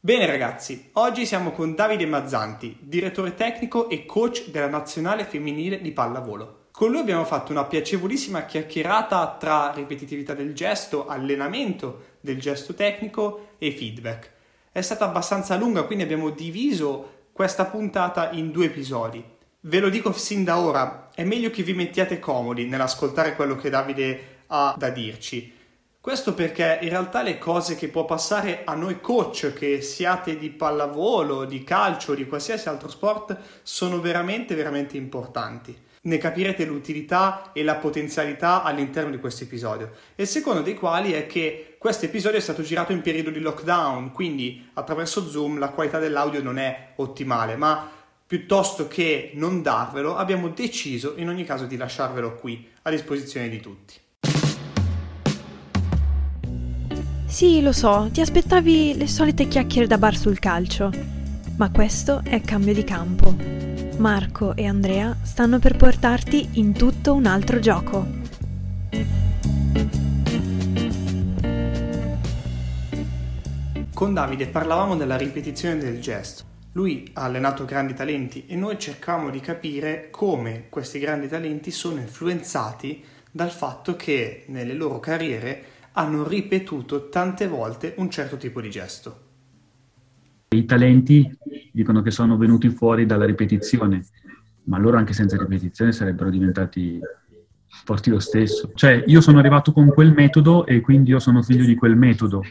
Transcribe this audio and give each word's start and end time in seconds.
Bene 0.00 0.26
ragazzi, 0.26 0.90
oggi 0.92 1.26
siamo 1.26 1.50
con 1.50 1.74
Davide 1.74 2.06
Mazzanti, 2.06 2.76
direttore 2.78 3.34
tecnico 3.34 3.90
e 3.90 4.06
coach 4.06 4.50
della 4.50 4.68
nazionale 4.68 5.24
femminile 5.24 5.80
di 5.80 5.90
pallavolo. 5.90 6.66
Con 6.70 6.92
lui 6.92 7.00
abbiamo 7.00 7.24
fatto 7.24 7.50
una 7.50 7.64
piacevolissima 7.64 8.44
chiacchierata 8.44 9.36
tra 9.40 9.72
ripetitività 9.74 10.34
del 10.34 10.54
gesto, 10.54 11.08
allenamento 11.08 12.18
del 12.20 12.38
gesto 12.38 12.74
tecnico 12.74 13.54
e 13.58 13.72
feedback. 13.72 14.30
È 14.70 14.80
stata 14.82 15.04
abbastanza 15.04 15.56
lunga, 15.56 15.82
quindi 15.82 16.04
abbiamo 16.04 16.30
diviso 16.30 17.24
questa 17.32 17.64
puntata 17.64 18.30
in 18.30 18.52
due 18.52 18.66
episodi. 18.66 19.24
Ve 19.62 19.80
lo 19.80 19.88
dico 19.88 20.12
sin 20.12 20.44
da 20.44 20.60
ora, 20.60 21.08
è 21.12 21.24
meglio 21.24 21.50
che 21.50 21.64
vi 21.64 21.74
mettiate 21.74 22.20
comodi 22.20 22.66
nell'ascoltare 22.66 23.34
quello 23.34 23.56
che 23.56 23.68
Davide 23.68 24.36
ha 24.46 24.76
da 24.78 24.90
dirci 24.90 25.56
questo 26.00 26.32
perché 26.32 26.78
in 26.82 26.90
realtà 26.90 27.22
le 27.22 27.38
cose 27.38 27.74
che 27.74 27.88
può 27.88 28.04
passare 28.04 28.62
a 28.64 28.74
noi 28.74 29.00
coach, 29.00 29.52
che 29.52 29.82
siate 29.82 30.38
di 30.38 30.48
pallavolo, 30.48 31.44
di 31.44 31.64
calcio, 31.64 32.14
di 32.14 32.26
qualsiasi 32.26 32.68
altro 32.68 32.88
sport, 32.88 33.36
sono 33.62 34.00
veramente, 34.00 34.54
veramente 34.54 34.96
importanti. 34.96 35.76
Ne 36.00 36.16
capirete 36.18 36.64
l'utilità 36.64 37.50
e 37.52 37.64
la 37.64 37.74
potenzialità 37.74 38.62
all'interno 38.62 39.10
di 39.10 39.18
questo 39.18 39.42
episodio. 39.42 39.90
E 40.14 40.22
il 40.22 40.28
secondo 40.28 40.62
dei 40.62 40.74
quali 40.74 41.12
è 41.12 41.26
che 41.26 41.76
questo 41.78 42.06
episodio 42.06 42.38
è 42.38 42.42
stato 42.42 42.62
girato 42.62 42.92
in 42.92 43.02
periodo 43.02 43.30
di 43.30 43.40
lockdown, 43.40 44.12
quindi 44.12 44.70
attraverso 44.74 45.28
Zoom 45.28 45.58
la 45.58 45.70
qualità 45.70 45.98
dell'audio 45.98 46.40
non 46.40 46.58
è 46.58 46.92
ottimale, 46.96 47.56
ma 47.56 47.90
piuttosto 48.24 48.86
che 48.86 49.32
non 49.34 49.62
darvelo, 49.62 50.16
abbiamo 50.16 50.48
deciso 50.48 51.14
in 51.16 51.28
ogni 51.28 51.44
caso 51.44 51.66
di 51.66 51.76
lasciarvelo 51.76 52.36
qui 52.36 52.66
a 52.82 52.90
disposizione 52.90 53.48
di 53.48 53.60
tutti. 53.60 53.94
Sì, 57.28 57.60
lo 57.60 57.72
so, 57.72 58.08
ti 58.10 58.22
aspettavi 58.22 58.96
le 58.96 59.06
solite 59.06 59.46
chiacchiere 59.48 59.86
da 59.86 59.98
bar 59.98 60.16
sul 60.16 60.38
calcio, 60.38 60.90
ma 61.58 61.70
questo 61.70 62.22
è 62.24 62.40
cambio 62.40 62.72
di 62.72 62.82
campo. 62.84 63.36
Marco 63.98 64.56
e 64.56 64.66
Andrea 64.66 65.14
stanno 65.22 65.58
per 65.58 65.76
portarti 65.76 66.48
in 66.54 66.72
tutto 66.72 67.12
un 67.12 67.26
altro 67.26 67.60
gioco. 67.60 68.06
Con 73.92 74.14
Davide 74.14 74.46
parlavamo 74.46 74.96
della 74.96 75.18
ripetizione 75.18 75.76
del 75.76 76.00
gesto. 76.00 76.44
Lui 76.72 77.10
ha 77.12 77.24
allenato 77.24 77.66
grandi 77.66 77.92
talenti 77.92 78.46
e 78.46 78.56
noi 78.56 78.78
cercavamo 78.78 79.28
di 79.28 79.40
capire 79.40 80.08
come 80.10 80.64
questi 80.70 80.98
grandi 80.98 81.28
talenti 81.28 81.70
sono 81.70 82.00
influenzati 82.00 83.04
dal 83.30 83.50
fatto 83.50 83.96
che 83.96 84.44
nelle 84.46 84.72
loro 84.72 84.98
carriere 84.98 85.76
hanno 85.92 86.26
ripetuto 86.26 87.08
tante 87.08 87.46
volte 87.46 87.94
un 87.98 88.10
certo 88.10 88.36
tipo 88.36 88.60
di 88.60 88.70
gesto. 88.70 89.26
I 90.50 90.64
talenti 90.64 91.36
dicono 91.72 92.02
che 92.02 92.10
sono 92.10 92.36
venuti 92.36 92.70
fuori 92.70 93.04
dalla 93.04 93.26
ripetizione, 93.26 94.04
ma 94.64 94.78
loro 94.78 94.96
anche 94.96 95.12
senza 95.12 95.36
ripetizione 95.36 95.92
sarebbero 95.92 96.30
diventati 96.30 96.98
forti 97.84 98.10
lo 98.10 98.18
stesso. 98.18 98.70
Cioè, 98.74 99.04
io 99.06 99.20
sono 99.20 99.38
arrivato 99.38 99.72
con 99.72 99.88
quel 99.88 100.12
metodo 100.12 100.66
e 100.66 100.80
quindi 100.80 101.10
io 101.10 101.18
sono 101.18 101.42
figlio 101.42 101.64
di 101.64 101.74
quel 101.74 101.96
metodo. 101.96 102.42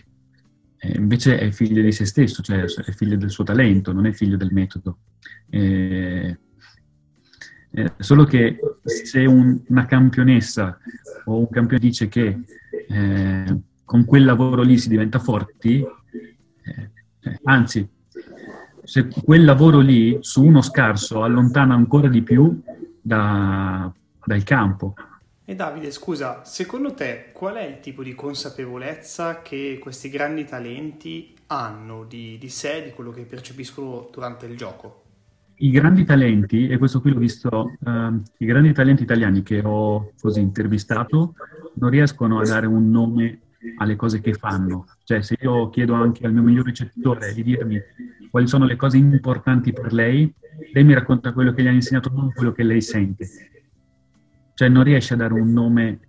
E 0.79 0.93
invece 0.95 1.39
è 1.39 1.49
figlio 1.51 1.81
di 1.81 1.91
se 1.91 2.05
stesso, 2.05 2.43
cioè 2.43 2.63
è 2.63 2.91
figlio 2.91 3.17
del 3.17 3.31
suo 3.31 3.43
talento, 3.43 3.91
non 3.91 4.05
è 4.05 4.11
figlio 4.11 4.37
del 4.37 4.51
metodo. 4.51 4.99
E... 5.49 6.39
Eh, 7.71 7.93
solo 7.99 8.23
che 8.23 8.59
se 8.83 9.25
un, 9.25 9.61
una 9.67 9.85
campionessa 9.85 10.79
o 11.25 11.37
un 11.37 11.49
campione 11.49 11.83
dice 11.83 12.07
che 12.07 12.39
eh, 12.87 13.57
con 13.83 14.05
quel 14.05 14.25
lavoro 14.25 14.61
lì 14.61 14.77
si 14.77 14.89
diventa 14.89 15.19
forti, 15.19 15.81
eh, 15.81 16.89
eh, 17.21 17.39
anzi, 17.43 17.87
se 18.83 19.07
quel 19.23 19.43
lavoro 19.43 19.79
lì 19.79 20.17
su 20.21 20.43
uno 20.43 20.61
scarso 20.61 21.23
allontana 21.23 21.73
ancora 21.73 22.07
di 22.07 22.21
più 22.21 22.61
da, 23.01 23.91
dal 24.25 24.43
campo. 24.43 24.93
E 25.43 25.55
Davide, 25.55 25.91
scusa, 25.91 26.43
secondo 26.43 26.93
te 26.93 27.29
qual 27.31 27.55
è 27.55 27.63
il 27.63 27.79
tipo 27.79 28.03
di 28.03 28.13
consapevolezza 28.13 29.41
che 29.41 29.79
questi 29.81 30.09
grandi 30.09 30.43
talenti 30.43 31.33
hanno 31.47 32.03
di, 32.03 32.37
di 32.37 32.49
sé, 32.49 32.83
di 32.83 32.91
quello 32.91 33.11
che 33.11 33.23
percepiscono 33.23 34.09
durante 34.11 34.45
il 34.45 34.57
gioco? 34.57 35.03
I 35.59 35.71
grandi 35.71 36.03
talenti, 36.03 36.67
e 36.67 36.77
questo 36.77 37.01
qui 37.01 37.11
l'ho 37.11 37.19
visto, 37.19 37.77
uh, 37.79 38.21
i 38.37 38.45
grandi 38.45 38.73
talenti 38.73 39.03
italiani 39.03 39.41
che 39.41 39.61
ho 39.63 40.11
così 40.19 40.39
intervistato 40.39 41.33
non 41.75 41.89
riescono 41.89 42.39
a 42.39 42.43
dare 42.43 42.67
un 42.67 42.91
nome 42.91 43.39
alle 43.77 43.95
cose 43.95 44.21
che 44.21 44.33
fanno. 44.33 44.85
Cioè, 45.03 45.23
se 45.23 45.35
io 45.39 45.69
chiedo 45.69 45.93
anche 45.93 46.25
al 46.25 46.33
mio 46.33 46.43
miglior 46.43 46.65
ricettore 46.65 47.33
di 47.33 47.41
dirmi 47.41 47.81
quali 48.29 48.47
sono 48.47 48.65
le 48.65 48.75
cose 48.75 48.97
importanti 48.97 49.73
per 49.73 49.93
lei, 49.93 50.31
lei 50.73 50.83
mi 50.83 50.93
racconta 50.93 51.33
quello 51.33 51.53
che 51.53 51.63
gli 51.63 51.67
ha 51.67 51.71
insegnato, 51.71 52.11
non 52.13 52.31
quello 52.33 52.51
che 52.51 52.63
lei 52.63 52.81
sente. 52.81 53.27
Cioè, 54.53 54.69
non 54.69 54.83
riesce 54.83 55.15
a 55.15 55.17
dare 55.17 55.33
un 55.33 55.51
nome 55.51 55.99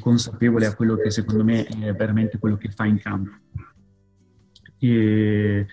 consapevole 0.00 0.66
a 0.66 0.74
quello 0.74 0.96
che 0.96 1.10
secondo 1.10 1.44
me 1.44 1.66
è 1.66 1.92
veramente 1.92 2.38
quello 2.38 2.56
che 2.56 2.70
fa 2.70 2.86
in 2.86 2.98
campo. 2.98 3.32
E 4.78 5.66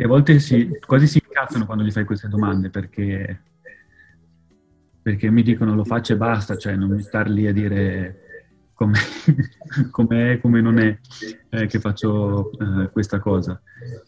e 0.00 0.04
a 0.04 0.06
volte 0.06 0.38
si, 0.38 0.70
quasi 0.86 1.06
si 1.06 1.20
incazzano 1.22 1.66
quando 1.66 1.84
gli 1.84 1.90
fai 1.90 2.06
queste 2.06 2.26
domande 2.26 2.70
perché, 2.70 3.42
perché 5.02 5.30
mi 5.30 5.42
dicono 5.42 5.74
lo 5.74 5.84
faccio 5.84 6.14
e 6.14 6.16
basta, 6.16 6.56
cioè 6.56 6.74
non 6.74 6.88
mi 6.88 7.02
star 7.02 7.28
lì 7.28 7.46
a 7.46 7.52
dire 7.52 8.48
come 8.72 8.98
è, 10.32 10.40
come 10.40 10.60
non 10.62 10.78
è 10.78 10.98
eh, 11.50 11.66
che 11.66 11.80
faccio 11.80 12.50
eh, 12.52 12.88
questa 12.90 13.18
cosa. 13.18 13.60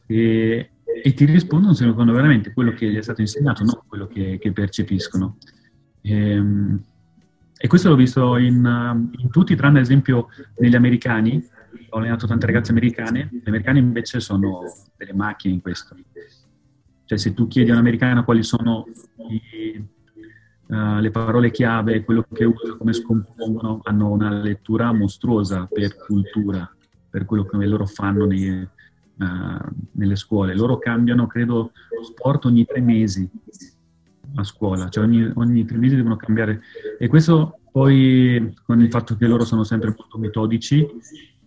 E, 0.07 0.71
e, 1.05 1.13
ti 1.13 1.27
rispondono 1.27 1.75
secondo 1.75 2.15
veramente 2.15 2.55
quello 2.55 2.73
che 2.73 2.91
gli 2.91 2.97
è 2.97 3.03
stato 3.03 3.21
insegnato, 3.21 3.63
non 3.63 3.83
quello 3.87 4.07
che, 4.07 4.39
che 4.41 4.51
percepiscono. 4.51 5.37
E, 6.01 6.31
ehm, 6.31 6.83
e, 7.55 7.69
questo 7.69 7.91
l'ho 7.91 7.97
visto 7.97 8.39
in, 8.39 9.11
in 9.19 9.29
tutti, 9.29 9.55
tranne 9.57 9.81
ad 9.81 9.85
esempio 9.85 10.29
negli 10.57 10.75
americani, 10.75 11.47
ho 11.95 11.99
allenato 11.99 12.27
tante 12.27 12.47
ragazze 12.47 12.71
americane, 12.71 13.29
le 13.31 13.43
americane 13.45 13.79
invece 13.79 14.19
sono 14.19 14.63
delle 14.97 15.13
macchine 15.13 15.53
in 15.55 15.61
questo. 15.61 15.95
Cioè 17.05 17.19
se 17.19 17.35
tu 17.35 17.47
chiedi 17.49 17.69
a 17.71 17.75
un'americana 17.75 18.25
quali 18.25 18.43
sono 18.43 18.87
i, 19.29 19.77
uh, 20.69 20.99
le 21.01 21.11
parole 21.11 21.51
chiave, 21.51 22.03
quello 22.03 22.25
che 22.33 22.45
usa, 22.45 22.77
come 22.79 22.95
scompongono, 22.95 23.81
hanno 23.85 24.11
una 24.11 24.31
lettura 24.31 24.91
mostruosa 24.93 25.69
per 25.71 25.97
cultura, 25.97 26.75
per 27.11 27.27
quello 27.27 27.45
che 27.45 27.57
loro 27.67 27.85
fanno 27.85 28.25
nei, 28.25 28.49
uh, 28.49 28.67
nelle 29.93 30.17
scuole. 30.17 30.55
Loro 30.55 30.79
cambiano, 30.79 31.27
credo, 31.27 31.73
sport 32.03 32.47
ogni 32.47 32.65
tre 32.65 32.81
mesi 32.81 33.29
a 34.37 34.45
scuola, 34.45 34.89
cioè 34.89 35.05
ogni, 35.05 35.31
ogni 35.35 35.67
tre 35.67 35.77
mesi 35.77 35.95
devono 35.97 36.17
cambiare. 36.17 36.63
E 36.99 37.07
questo 37.09 37.59
poi 37.71 38.55
con 38.65 38.81
il 38.81 38.89
fatto 38.89 39.15
che 39.15 39.27
loro 39.27 39.45
sono 39.45 39.65
sempre 39.65 39.95
molto 39.95 40.17
metodici, 40.17 40.87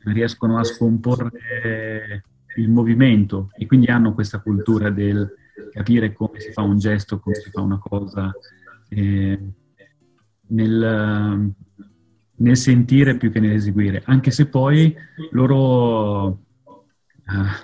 riescono 0.06 0.58
a 0.58 0.64
scomporre 0.64 2.24
il 2.58 2.70
movimento 2.70 3.50
e 3.58 3.66
quindi 3.66 3.88
hanno 3.88 4.14
questa 4.14 4.40
cultura 4.40 4.90
del 4.90 5.30
capire 5.72 6.14
come 6.14 6.40
si 6.40 6.52
fa 6.52 6.62
un 6.62 6.78
gesto, 6.78 7.20
come 7.20 7.36
si 7.36 7.50
fa 7.50 7.62
una 7.62 7.78
cosa, 7.78 8.34
eh, 8.90 9.40
nel, 10.48 11.54
nel, 12.36 12.58
sentire 12.58 13.18
più 13.18 13.32
che 13.32 13.40
nell'eseguire, 13.40 14.04
anche 14.06 14.32
se 14.32 14.48
poi 14.48 14.96
loro 15.32 16.26
uh, 16.26 16.38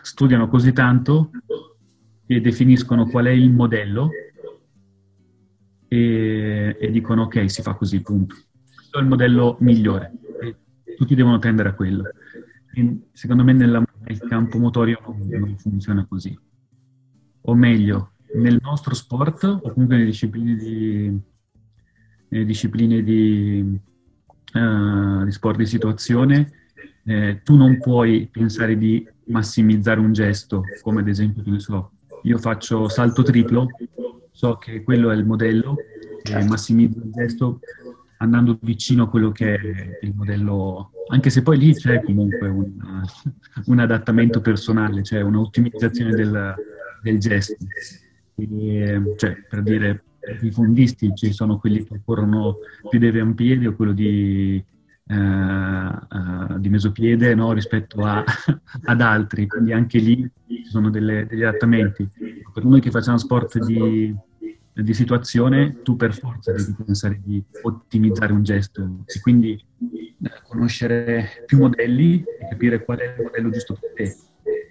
studiano 0.02 0.48
così 0.50 0.74
tanto 0.74 1.32
e 2.26 2.42
definiscono 2.42 3.08
qual 3.08 3.26
è 3.26 3.32
il 3.32 3.52
modello 3.52 4.10
e, 5.88 6.78
e 6.80 6.92
dicono 6.92 7.24
ok, 7.24 7.50
si 7.50 7.62
fa 7.62 7.76
così, 7.76 8.02
punto. 8.02 8.36
Questo 8.76 8.98
è 8.98 9.02
il 9.02 9.08
modello 9.08 9.58
migliore 9.60 10.14
tutti 11.02 11.16
devono 11.16 11.40
tendere 11.40 11.70
a 11.70 11.74
quello. 11.74 12.04
Secondo 13.12 13.44
me 13.44 13.54
nella, 13.54 13.84
nel 14.06 14.20
campo 14.20 14.58
motorio 14.58 15.00
non, 15.06 15.28
non, 15.28 15.58
funziona 15.58 16.06
così. 16.08 16.38
O 17.42 17.56
meglio, 17.56 18.12
nel 18.36 18.60
nostro 18.62 18.94
sport 18.94 19.44
o 19.44 19.72
comunque 19.72 19.96
nelle 19.98 20.06
discipline 20.06 20.56
di, 20.56 21.20
nelle 22.30 22.46
discipline 22.46 23.04
di, 23.04 23.80
uh, 24.54 25.24
di 25.24 25.32
sport 25.32 25.58
di 25.58 25.66
situazione, 25.66 26.52
eh, 27.04 27.42
tu 27.44 27.56
non 27.56 27.80
puoi 27.80 28.28
pensare 28.32 28.78
di 28.78 29.08
massimizzare 29.26 30.00
un 30.00 30.14
gesto, 30.14 30.64
come 30.82 31.02
ad 31.02 31.08
esempio, 31.08 31.60
so, 31.60 31.92
io 32.24 32.38
faccio 32.38 32.88
salto 32.90 33.24
triplo, 33.24 33.68
so 34.32 34.58
che 34.58 34.84
quello 34.84 35.10
è 35.10 35.16
il 35.16 35.26
modello, 35.26 35.76
e 36.24 36.44
massimizzo 36.46 37.00
il 37.00 37.12
gesto 37.12 37.60
andando 38.22 38.58
vicino 38.62 39.04
a 39.04 39.10
quello 39.10 39.32
che 39.32 39.56
è 39.56 40.00
il 40.02 40.14
modello, 40.16 40.92
anche 41.10 41.30
se 41.30 41.42
poi 41.42 41.58
lì 41.58 41.74
c'è 41.74 42.02
comunque 42.04 42.48
un, 42.48 42.72
un 43.66 43.80
adattamento 43.80 44.42
personale, 44.42 45.04
cioè 45.04 45.22
un'ottimizzazione 45.22 46.12
del, 46.12 46.56
del 47.02 47.20
gesto. 47.20 47.58
E, 48.36 49.02
cioè, 49.18 49.38
per 49.50 49.64
dire, 49.64 50.04
i 50.42 50.52
fondisti 50.52 51.12
ci 51.16 51.34
sono 51.34 51.58
quelli 51.58 51.84
che 51.84 52.02
corrono 52.06 52.58
più 52.90 53.00
deve 53.00 53.22
un 53.22 53.34
piede 53.34 53.68
o 53.68 53.76
quello 53.76 53.92
di 53.92 54.64
uh, 55.08 55.16
uh, 55.16 56.60
di 56.60 56.70
mesopiede 56.70 57.34
no, 57.34 57.54
rispetto 57.54 58.04
a, 58.06 58.24
ad 58.86 59.02
altri, 59.02 59.48
quindi 59.48 59.74
anche 59.74 59.98
lì 59.98 60.30
ci 60.48 60.66
sono 60.66 60.92
delle, 60.92 61.26
degli 61.26 61.42
adattamenti. 61.42 62.08
Per 62.54 62.64
noi 62.64 62.82
che 62.82 62.92
facciamo 62.92 63.18
sport 63.18 63.58
di, 63.66 64.16
di 64.74 64.94
situazione, 64.94 65.82
tu 65.82 65.96
per 65.96 66.14
forza 66.14 66.52
devi 66.52 66.76
pensare 66.86 67.20
di 67.24 67.44
ottimizzare 67.64 68.34
un 68.34 68.44
gesto 68.44 69.04
e 69.06 69.20
quindi 69.20 69.64
conoscere 70.48 71.44
più 71.46 71.58
modelli 71.60 72.24
e 72.24 72.48
capire 72.50 72.84
qual 72.84 73.00
è 73.00 73.16
il 73.18 73.24
modello 73.24 73.50
giusto 73.50 73.78
per 73.80 73.92
te. 73.94 74.16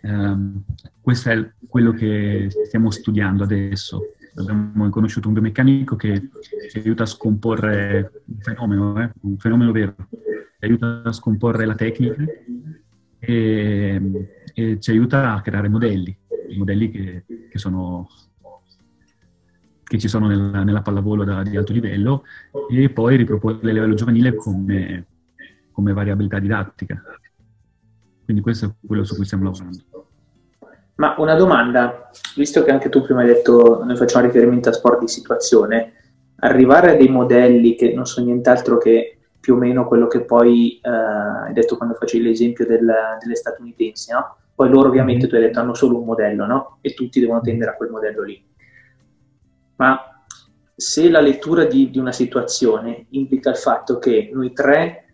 Um, 0.03 0.63
questo 1.01 1.31
è 1.31 1.51
quello 1.69 1.93
che 1.93 2.49
stiamo 2.67 2.91
studiando 2.91 3.45
adesso. 3.45 4.15
Abbiamo 4.37 4.89
conosciuto 4.91 5.29
un 5.29 5.35
biomeccanico 5.35 5.97
che 5.97 6.31
ci 6.71 6.79
aiuta 6.79 7.03
a 7.03 7.07
scomporre 7.07 8.23
un 8.27 8.39
fenomeno, 8.41 9.03
eh, 9.03 9.11
un 9.23 9.37
fenomeno 9.39 9.73
vero, 9.73 9.95
ci 10.09 10.65
aiuta 10.65 11.03
a 11.05 11.13
scomporre 11.13 11.67
la 11.67 11.75
tecnica 11.75 12.25
e, 13.19 14.01
e 14.55 14.81
ci 14.81 14.91
aiuta 14.91 15.35
a 15.35 15.41
creare 15.43 15.69
modelli, 15.69 16.17
modelli 16.57 16.91
che, 16.91 17.25
che, 17.51 17.59
sono, 17.59 18.09
che 19.91 19.99
ci 19.99 20.07
sono 20.07 20.29
nella, 20.29 20.63
nella 20.63 20.83
pallavolo 20.83 21.25
da, 21.25 21.43
di 21.43 21.57
alto 21.57 21.73
livello 21.73 22.23
e 22.71 22.91
poi 22.91 23.17
riproporre 23.17 23.71
a 23.71 23.73
livello 23.73 23.95
giovanile 23.95 24.37
come, 24.37 25.05
come 25.73 25.93
variabilità 25.93 26.39
didattica. 26.39 27.03
Quindi 28.23 28.41
questo 28.41 28.67
è 28.67 28.87
quello 28.87 29.03
su 29.03 29.17
cui 29.17 29.25
stiamo 29.25 29.43
lavorando. 29.43 29.79
Ma 30.95 31.17
una 31.19 31.35
domanda, 31.35 32.09
visto 32.37 32.63
che 32.63 32.71
anche 32.71 32.89
tu 32.89 33.03
prima 33.03 33.23
hai 33.23 33.27
detto, 33.27 33.83
noi 33.85 33.97
facciamo 33.97 34.27
riferimento 34.27 34.69
a 34.69 34.73
sport 34.73 35.01
di 35.01 35.09
situazione, 35.09 35.95
arrivare 36.37 36.93
a 36.93 36.97
dei 36.97 37.09
modelli 37.09 37.75
che 37.75 37.93
non 37.93 38.07
sono 38.07 38.27
nient'altro 38.27 38.79
che 38.79 39.19
più 39.41 39.55
o 39.55 39.57
meno 39.57 39.89
quello 39.89 40.07
che 40.07 40.21
poi 40.21 40.79
eh, 40.81 40.89
hai 40.89 41.53
detto 41.53 41.77
quando 41.77 41.97
facevi 41.97 42.23
l'esempio 42.23 42.65
del, 42.65 42.89
delle 43.21 43.35
statunitensi, 43.35 44.13
no? 44.13 44.37
Poi 44.55 44.69
loro 44.69 44.87
ovviamente 44.87 45.27
tu 45.27 45.35
hai 45.35 45.41
detto 45.41 45.59
hanno 45.59 45.75
solo 45.75 45.99
un 45.99 46.05
modello, 46.05 46.47
no? 46.47 46.79
E 46.81 46.95
tutti 46.95 47.19
devono 47.19 47.41
tendere 47.41 47.73
a 47.73 47.75
quel 47.75 47.91
modello 47.91 48.23
lì. 48.23 48.41
Ma 49.81 50.23
se 50.77 51.09
la 51.09 51.21
lettura 51.21 51.65
di, 51.65 51.89
di 51.89 51.99
una 51.99 52.13
situazione 52.13 53.07
implica 53.11 53.49
il 53.49 53.57
fatto 53.57 53.99
che 53.99 54.29
noi 54.31 54.53
tre 54.53 55.07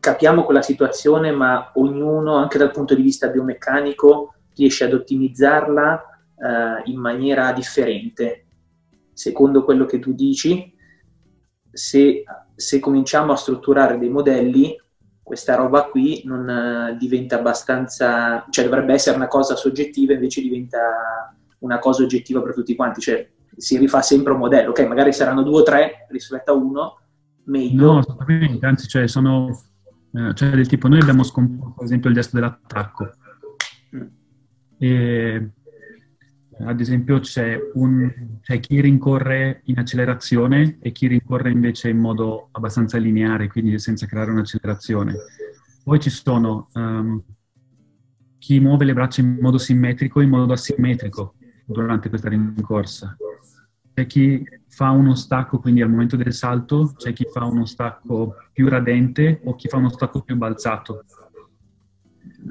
capiamo 0.00 0.42
quella 0.44 0.62
situazione, 0.62 1.30
ma 1.30 1.70
ognuno, 1.74 2.34
anche 2.34 2.58
dal 2.58 2.72
punto 2.72 2.96
di 2.96 3.02
vista 3.02 3.28
biomeccanico, 3.28 4.34
riesce 4.56 4.84
ad 4.84 4.94
ottimizzarla 4.94 6.02
eh, 6.02 6.90
in 6.90 6.98
maniera 6.98 7.52
differente. 7.52 8.46
Secondo 9.12 9.62
quello 9.64 9.84
che 9.84 10.00
tu 10.00 10.12
dici, 10.12 10.74
se, 11.70 12.24
se 12.56 12.78
cominciamo 12.80 13.32
a 13.32 13.36
strutturare 13.36 13.96
dei 13.96 14.08
modelli, 14.08 14.76
questa 15.22 15.54
roba 15.54 15.84
qui 15.84 16.22
non 16.24 16.48
uh, 16.48 16.96
diventa 16.96 17.36
abbastanza, 17.38 18.46
cioè 18.50 18.64
dovrebbe 18.64 18.94
essere 18.94 19.16
una 19.16 19.28
cosa 19.28 19.56
soggettiva, 19.56 20.14
invece 20.14 20.40
diventa 20.40 21.34
una 21.58 21.78
cosa 21.78 22.02
oggettiva 22.02 22.40
per 22.40 22.54
tutti 22.54 22.74
quanti, 22.74 23.00
cioè 23.00 23.28
si 23.58 23.76
rifà 23.76 24.00
sempre 24.02 24.32
un 24.32 24.38
modello, 24.38 24.70
ok, 24.70 24.86
magari 24.86 25.12
saranno 25.12 25.42
due 25.42 25.60
o 25.60 25.62
tre 25.62 26.06
rispetto 26.08 26.52
a 26.52 26.54
uno, 26.54 27.00
meglio. 27.44 27.92
No, 27.92 27.98
assolutamente, 27.98 28.64
anzi, 28.64 28.88
cioè 28.88 29.06
sono, 29.06 29.48
eh, 30.12 30.34
cioè 30.34 30.50
del 30.50 30.68
tipo, 30.68 30.88
noi 30.88 31.00
abbiamo 31.00 31.22
scomposto 31.22 31.74
per 31.74 31.84
esempio 31.84 32.08
il 32.08 32.14
gesto 32.16 32.36
dell'attacco, 32.36 33.10
mm. 33.96 34.02
E, 34.80 35.50
ad 36.60 36.80
esempio 36.80 37.20
c'è, 37.20 37.56
un, 37.74 38.38
c'è, 38.40 38.58
chi 38.60 38.80
rincorre 38.80 39.60
in 39.64 39.78
accelerazione 39.78 40.78
e 40.80 40.90
chi 40.92 41.06
rincorre 41.06 41.50
invece 41.50 41.88
in 41.88 41.98
modo 41.98 42.48
abbastanza 42.52 42.98
lineare, 42.98 43.48
quindi 43.48 43.78
senza 43.78 44.06
creare 44.06 44.30
un'accelerazione. 44.30 45.14
Poi 45.84 46.00
ci 46.00 46.10
sono 46.10 46.68
um, 46.74 47.22
chi 48.38 48.60
muove 48.60 48.84
le 48.84 48.92
braccia 48.92 49.20
in 49.20 49.38
modo 49.40 49.58
simmetrico 49.58 50.20
e 50.20 50.24
in 50.24 50.30
modo 50.30 50.52
asimmetrico 50.52 51.34
durante 51.64 52.08
questa 52.08 52.28
rincorsa. 52.28 53.16
C'è 53.98 54.06
chi 54.06 54.44
fa 54.68 54.90
uno 54.90 55.16
stacco, 55.16 55.58
quindi 55.58 55.82
al 55.82 55.90
momento 55.90 56.14
del 56.14 56.32
salto, 56.32 56.92
c'è 56.96 57.12
chi 57.12 57.26
fa 57.32 57.44
uno 57.44 57.64
stacco 57.64 58.36
più 58.52 58.68
radente 58.68 59.40
o 59.42 59.56
chi 59.56 59.66
fa 59.66 59.78
uno 59.78 59.88
stacco 59.88 60.22
più 60.22 60.36
balzato. 60.36 61.04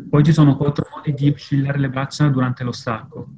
Poi 0.10 0.24
ci 0.26 0.34
sono 0.34 0.58
quattro 0.58 0.86
modi 0.94 1.14
di 1.14 1.30
oscillare 1.30 1.80
le 1.80 1.88
braccia 1.88 2.28
durante 2.28 2.66
lo 2.66 2.74
stacco. 2.74 3.30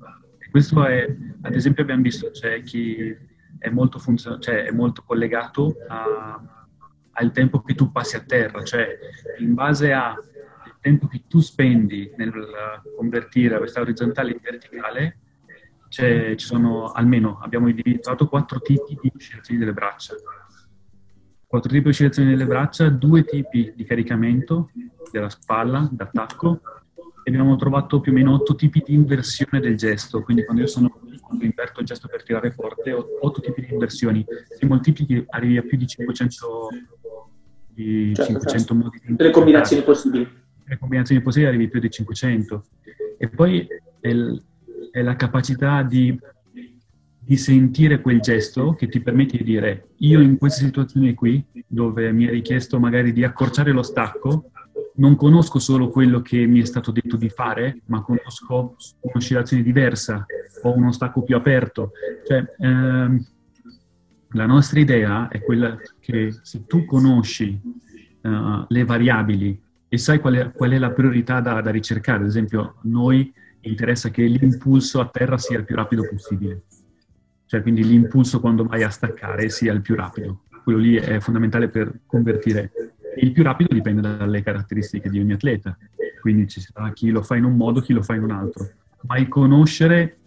questo 0.50 0.84
è, 0.86 1.16
ad 1.42 1.54
esempio, 1.54 1.84
abbiamo 1.84 2.02
visto 2.02 2.32
c'è 2.32 2.64
chi 2.64 3.16
è 3.60 3.70
molto, 3.70 4.00
funzion- 4.00 4.42
cioè 4.42 4.64
è 4.64 4.72
molto 4.72 5.04
collegato 5.04 5.76
a, 5.88 6.42
al 7.12 7.32
tempo 7.32 7.62
che 7.62 7.76
tu 7.76 7.92
passi 7.92 8.16
a 8.16 8.22
terra, 8.22 8.64
cioè 8.64 8.88
in 9.38 9.54
base 9.54 9.94
al 9.94 10.16
tempo 10.82 11.06
che 11.06 11.26
tu 11.28 11.42
spendi 11.42 12.12
nel 12.18 12.34
convertire 12.98 13.60
questa 13.60 13.82
orizzontale 13.82 14.32
in 14.32 14.40
verticale, 14.42 15.20
ci 15.89 16.45
sono 16.45 16.91
almeno, 16.91 17.39
abbiamo 17.41 17.68
individuato 17.68 18.27
quattro 18.27 18.59
tipi 18.62 18.97
di 19.01 19.12
oscillazioni 19.15 19.59
delle 19.59 19.74
braccia. 19.74 20.15
Quattro 21.45 21.69
tipi 21.69 21.83
di 21.83 21.89
oscillazioni 21.89 22.30
delle 22.30 22.45
braccia, 22.45 22.89
due 22.89 23.24
tipi 23.25 23.74
di 23.75 23.83
caricamento 23.83 24.69
della 25.12 25.30
spalla, 25.30 25.89
d'attacco, 25.91 26.62
e 27.24 27.31
abbiamo 27.31 27.56
trovato 27.56 28.00
più 28.00 28.12
o 28.12 28.15
meno 28.15 28.33
otto 28.33 28.56
tipi 28.56 28.83
di 28.86 28.94
inversione 28.94 29.59
del 29.59 29.75
gesto. 29.75 30.21
Quindi 30.21 30.45
quando 30.45 30.62
io 30.62 30.68
sono 30.68 31.00
quando 31.30 31.45
inverto 31.45 31.81
il 31.81 31.86
gesto 31.86 32.07
per 32.07 32.24
tirare 32.24 32.50
forte, 32.50 32.91
ho 32.91 33.06
otto 33.21 33.39
tipi 33.39 33.62
di 33.62 33.71
inversioni. 33.71 34.25
Se 34.47 34.65
moltiplichi 34.65 35.24
arrivi 35.30 35.57
a 35.57 35.62
più 35.62 35.77
di 35.77 35.86
500, 35.86 36.68
di 37.68 38.13
certo, 38.15 38.31
500 38.31 38.50
certo. 38.50 38.75
modi 38.75 39.00
di 39.06 39.15
Le 39.15 39.30
combinazioni 39.30 39.83
possibili. 39.83 40.27
Le 40.65 40.77
combinazioni 40.80 41.21
possibili 41.21 41.50
arrivi 41.50 41.65
a 41.65 41.69
più 41.69 41.80
di 41.80 41.89
500. 41.91 42.65
E 43.19 43.30
poi 43.30 43.68
è 44.91 45.01
la 45.01 45.15
capacità 45.15 45.83
di 45.83 46.18
di 47.30 47.38
sentire 47.38 48.01
quel 48.01 48.21
gesto 48.21 48.74
che 48.74 48.88
ti 48.88 49.01
permette 49.01 49.38
di 49.38 49.44
dire 49.44 49.89
io 49.97 50.19
in 50.19 50.39
questa 50.39 50.65
situazione 50.65 51.13
qui, 51.13 51.45
dove 51.68 52.12
mi 52.12 52.25
è 52.25 52.31
richiesto 52.31 52.80
magari 52.80 53.13
di 53.13 53.24
accorciare 53.24 53.71
lo 53.71 53.83
stacco, 53.83 54.50
non 54.95 55.15
conosco 55.15 55.59
solo 55.59 55.89
quello 55.89 56.24
che 56.24 56.47
mi 56.47 56.59
è 56.59 56.65
stato 56.65 56.89
detto 56.89 57.18
di 57.18 57.30
fare, 57.30 57.81
ma 57.86 58.01
conosco 58.01 58.75
un'oscillazione 59.01 59.62
diversa 59.62 60.25
o 60.63 60.75
uno 60.75 60.91
stacco 60.91 61.21
più 61.21 61.36
aperto. 61.36 61.91
Cioè, 62.25 62.56
ehm, 62.57 63.25
la 64.30 64.45
nostra 64.47 64.80
idea 64.80 65.27
è 65.27 65.44
quella 65.44 65.77
che 66.00 66.33
se 66.41 66.65
tu 66.65 66.83
conosci 66.86 67.62
uh, 68.21 68.65
le 68.68 68.86
variabili 68.86 69.62
e 69.88 69.97
sai 70.00 70.19
qual 70.19 70.33
è, 70.33 70.51
qual 70.51 70.71
è 70.71 70.80
la 70.80 70.91
priorità 70.94 71.41
da, 71.41 71.62
da 71.62 71.69
ricercare, 71.69 72.21
ad 72.21 72.27
esempio, 72.27 72.77
noi 72.86 73.31
interessa 73.62 74.10
che 74.10 74.24
l'impulso 74.24 75.00
a 75.00 75.08
terra 75.08 75.38
sia 75.38 75.58
il 75.58 75.66
più 75.66 75.76
rapido 75.76 76.08
possibile 76.10 76.63
cioè 77.50 77.63
quindi 77.63 77.84
l'impulso 77.84 78.39
quando 78.39 78.63
vai 78.63 78.84
a 78.84 78.92
staccare 78.92 79.50
sia 79.50 79.74
il 79.74 79.82
più 79.82 79.96
rapido. 79.96 80.44
Quello 80.63 80.78
lì 80.78 80.98
è 80.98 81.20
fondamentale 81.20 81.68
per 81.68 82.01
convertire. 82.06 82.72
Il 83.18 83.32
più 83.32 83.42
rapido 83.42 83.74
dipende 83.74 84.01
dalle 84.01 84.44
caratteristiche 84.44 85.10
di 85.10 85.20
ogni 85.20 85.32
atleta, 85.32 85.75
quindi 86.22 86.48
ci 86.48 86.62
sarà 86.62 86.94
chi 86.94 87.10
lo 87.10 87.24
fa 87.24 87.38
in 87.38 87.46
un 87.46 87.56
modo, 87.56 87.82
chi 87.82 87.94
lo 87.94 88.04
fa 88.04 88.13
in 88.13 88.22
un 88.22 88.30
altro. 88.30 88.70
Ma 89.08 89.18
il 89.18 89.28
conoscere 89.30 90.18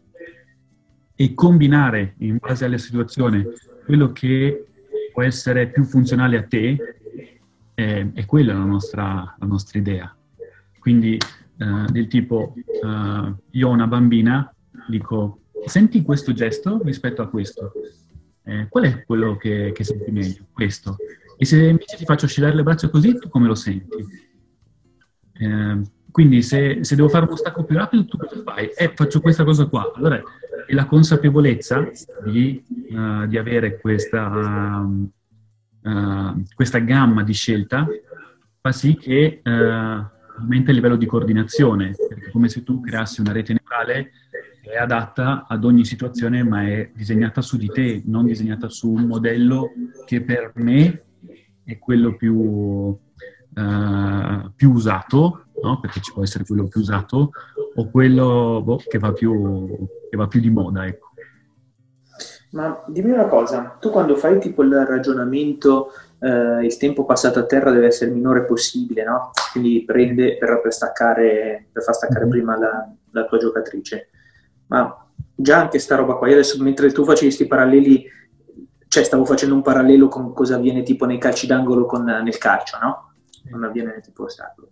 e 1.14 1.32
combinare 1.32 2.14
in 2.18 2.38
base 2.40 2.64
alla 2.64 2.76
situazione 2.76 3.46
quello 3.84 4.10
che 4.10 4.66
può 5.12 5.22
essere 5.22 5.68
più 5.68 5.84
funzionale 5.84 6.36
a 6.36 6.42
te 6.42 6.76
è, 7.72 8.04
è 8.14 8.26
quella 8.26 8.52
la 8.52 8.64
nostra, 8.64 9.36
la 9.38 9.46
nostra 9.46 9.78
idea. 9.78 10.12
Quindi 10.80 11.16
uh, 11.58 11.90
del 11.90 12.06
tipo, 12.08 12.54
uh, 12.54 13.34
io 13.50 13.68
ho 13.68 13.70
una 13.70 13.86
bambina, 13.86 14.54
dico 14.88 15.42
senti 15.66 16.02
questo 16.02 16.32
gesto 16.32 16.80
rispetto 16.82 17.22
a 17.22 17.28
questo. 17.28 17.72
Eh, 18.44 18.66
qual 18.68 18.84
è 18.84 19.04
quello 19.04 19.36
che, 19.36 19.72
che, 19.72 19.84
senti 19.84 20.10
meglio? 20.10 20.46
Questo. 20.52 20.96
E 21.36 21.44
se 21.44 21.64
invece 21.64 21.96
ti 21.96 22.04
faccio 22.04 22.26
oscillare 22.26 22.54
le 22.54 22.62
braccia 22.62 22.88
così, 22.88 23.16
tu 23.18 23.28
come 23.28 23.46
lo 23.46 23.54
senti? 23.54 24.04
Eh, 25.32 25.80
quindi 26.10 26.42
se, 26.42 26.84
se, 26.84 26.96
devo 26.96 27.08
fare 27.08 27.24
uno 27.24 27.36
stacco 27.36 27.64
più 27.64 27.76
rapido, 27.76 28.04
tu 28.04 28.16
cosa 28.16 28.42
fai? 28.42 28.68
Eh, 28.76 28.92
faccio 28.94 29.20
questa 29.20 29.44
cosa 29.44 29.66
qua. 29.66 29.92
Allora, 29.94 30.20
è 30.66 30.74
la 30.74 30.86
consapevolezza 30.86 31.88
di, 32.24 32.62
uh, 32.90 33.26
di 33.26 33.38
avere 33.38 33.80
questa, 33.80 34.84
uh, 35.82 36.42
questa, 36.54 36.78
gamma 36.78 37.22
di 37.22 37.32
scelta 37.32 37.86
fa 38.60 38.72
sì 38.72 38.94
che 38.96 39.40
uh, 39.42 39.50
aumenta 40.38 40.70
il 40.70 40.76
livello 40.76 40.96
di 40.96 41.06
coordinazione, 41.06 41.90
è 41.90 42.30
come 42.30 42.48
se 42.48 42.62
tu 42.62 42.80
creassi 42.80 43.20
una 43.20 43.32
rete 43.32 43.54
neurale 43.54 44.12
è 44.62 44.76
adatta 44.76 45.44
ad 45.48 45.64
ogni 45.64 45.84
situazione, 45.84 46.44
ma 46.44 46.62
è 46.62 46.90
disegnata 46.94 47.42
su 47.42 47.56
di 47.56 47.66
te, 47.66 48.02
non 48.06 48.24
disegnata 48.24 48.68
su 48.68 48.92
un 48.92 49.06
modello 49.06 49.72
che 50.06 50.22
per 50.22 50.52
me 50.54 51.02
è 51.64 51.78
quello 51.78 52.14
più, 52.16 52.34
uh, 52.34 52.98
più 54.54 54.70
usato, 54.70 55.46
no? 55.62 55.80
perché 55.80 56.00
ci 56.00 56.12
può 56.12 56.22
essere 56.22 56.44
quello 56.44 56.68
più 56.68 56.80
usato, 56.80 57.32
o 57.74 57.90
quello 57.90 58.62
boh, 58.64 58.80
che, 58.88 58.98
va 58.98 59.12
più, 59.12 59.88
che, 60.08 60.16
va 60.16 60.28
più, 60.28 60.40
di 60.40 60.50
moda. 60.50 60.86
Ecco. 60.86 61.10
Ma 62.52 62.84
dimmi 62.86 63.10
una 63.10 63.26
cosa, 63.26 63.76
tu 63.80 63.90
quando 63.90 64.14
fai 64.14 64.38
tipo 64.38 64.62
il 64.62 64.74
ragionamento, 64.86 65.88
eh, 66.22 66.64
il 66.64 66.76
tempo 66.76 67.04
passato 67.04 67.40
a 67.40 67.46
terra 67.46 67.72
deve 67.72 67.86
essere 67.86 68.10
il 68.10 68.16
minore 68.16 68.44
possibile, 68.44 69.02
no? 69.02 69.32
Quindi 69.50 69.84
prende 69.84 70.38
per, 70.38 70.60
per, 70.60 70.72
staccare, 70.72 71.66
per 71.72 71.82
far 71.82 71.94
staccare 71.94 72.24
mhm. 72.24 72.30
prima 72.30 72.56
la, 72.56 72.88
la, 73.10 73.24
tua 73.24 73.38
giocatrice. 73.38 74.08
Ma 74.68 75.04
già 75.34 75.58
anche 75.58 75.80
sta 75.80 75.96
roba 75.96 76.14
qua, 76.14 76.28
io 76.28 76.34
adesso 76.34 76.62
mentre 76.62 76.92
tu 76.92 77.02
facevi 77.02 77.26
questi 77.26 77.46
paralleli, 77.48 78.06
cioè 78.86 79.02
stavo 79.02 79.24
facendo 79.24 79.56
un 79.56 79.62
parallelo 79.62 80.06
con 80.06 80.32
cosa 80.32 80.54
avviene 80.54 80.84
tipo 80.84 81.06
nei 81.06 81.18
calci 81.18 81.48
d'angolo 81.48 81.86
con, 81.86 82.04
nel 82.04 82.38
calcio, 82.38 82.78
no? 82.80 83.14
Non 83.50 83.64
avviene 83.64 84.00
tipo 84.00 84.24
ostacolo. 84.24 84.70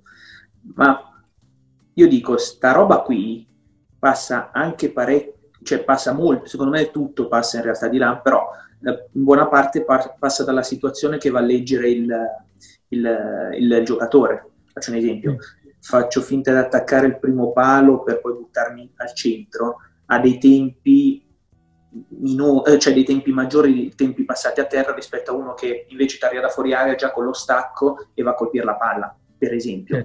Ma 0.74 1.20
io 1.94 2.06
dico, 2.06 2.36
sta 2.36 2.70
roba 2.70 3.00
qui 3.00 3.44
passa 3.98 4.50
anche 4.52 4.92
parecchio 4.92 5.39
cioè 5.62 5.84
passa 5.84 6.12
molto, 6.12 6.46
secondo 6.46 6.72
me 6.72 6.90
tutto 6.90 7.28
passa 7.28 7.58
in 7.58 7.64
realtà 7.64 7.88
di 7.88 7.98
là, 7.98 8.16
però 8.16 8.48
eh, 8.84 9.08
in 9.12 9.24
buona 9.24 9.46
parte 9.48 9.84
par- 9.84 10.16
passa 10.18 10.44
dalla 10.44 10.62
situazione 10.62 11.18
che 11.18 11.30
va 11.30 11.40
a 11.40 11.42
leggere 11.42 11.90
il, 11.90 12.12
il, 12.88 13.50
il 13.58 13.82
giocatore. 13.84 14.50
Faccio 14.72 14.90
un 14.90 14.96
esempio, 14.96 15.36
faccio 15.80 16.20
finta 16.20 16.52
di 16.52 16.58
attaccare 16.58 17.06
il 17.06 17.18
primo 17.18 17.52
palo 17.52 18.02
per 18.02 18.20
poi 18.20 18.34
buttarmi 18.34 18.92
al 18.96 19.14
centro, 19.14 19.76
a 20.06 20.18
dei 20.18 20.38
tempi 20.38 21.24
Mino, 22.08 22.64
eh, 22.66 22.78
cioè 22.78 22.94
dei 22.94 23.04
tempi 23.04 23.32
maggiori, 23.32 23.92
tempi 23.96 24.24
passati 24.24 24.60
a 24.60 24.66
terra 24.66 24.94
rispetto 24.94 25.32
a 25.32 25.34
uno 25.34 25.54
che 25.54 25.86
invece 25.88 26.18
ti 26.18 26.24
arriva 26.24 26.42
da 26.42 26.48
fuori 26.48 26.72
area 26.72 26.94
già 26.94 27.10
con 27.10 27.24
lo 27.24 27.32
stacco 27.32 28.10
e 28.14 28.22
va 28.22 28.30
a 28.30 28.34
colpire 28.34 28.64
la 28.64 28.76
palla, 28.76 29.16
per 29.36 29.52
esempio. 29.52 30.00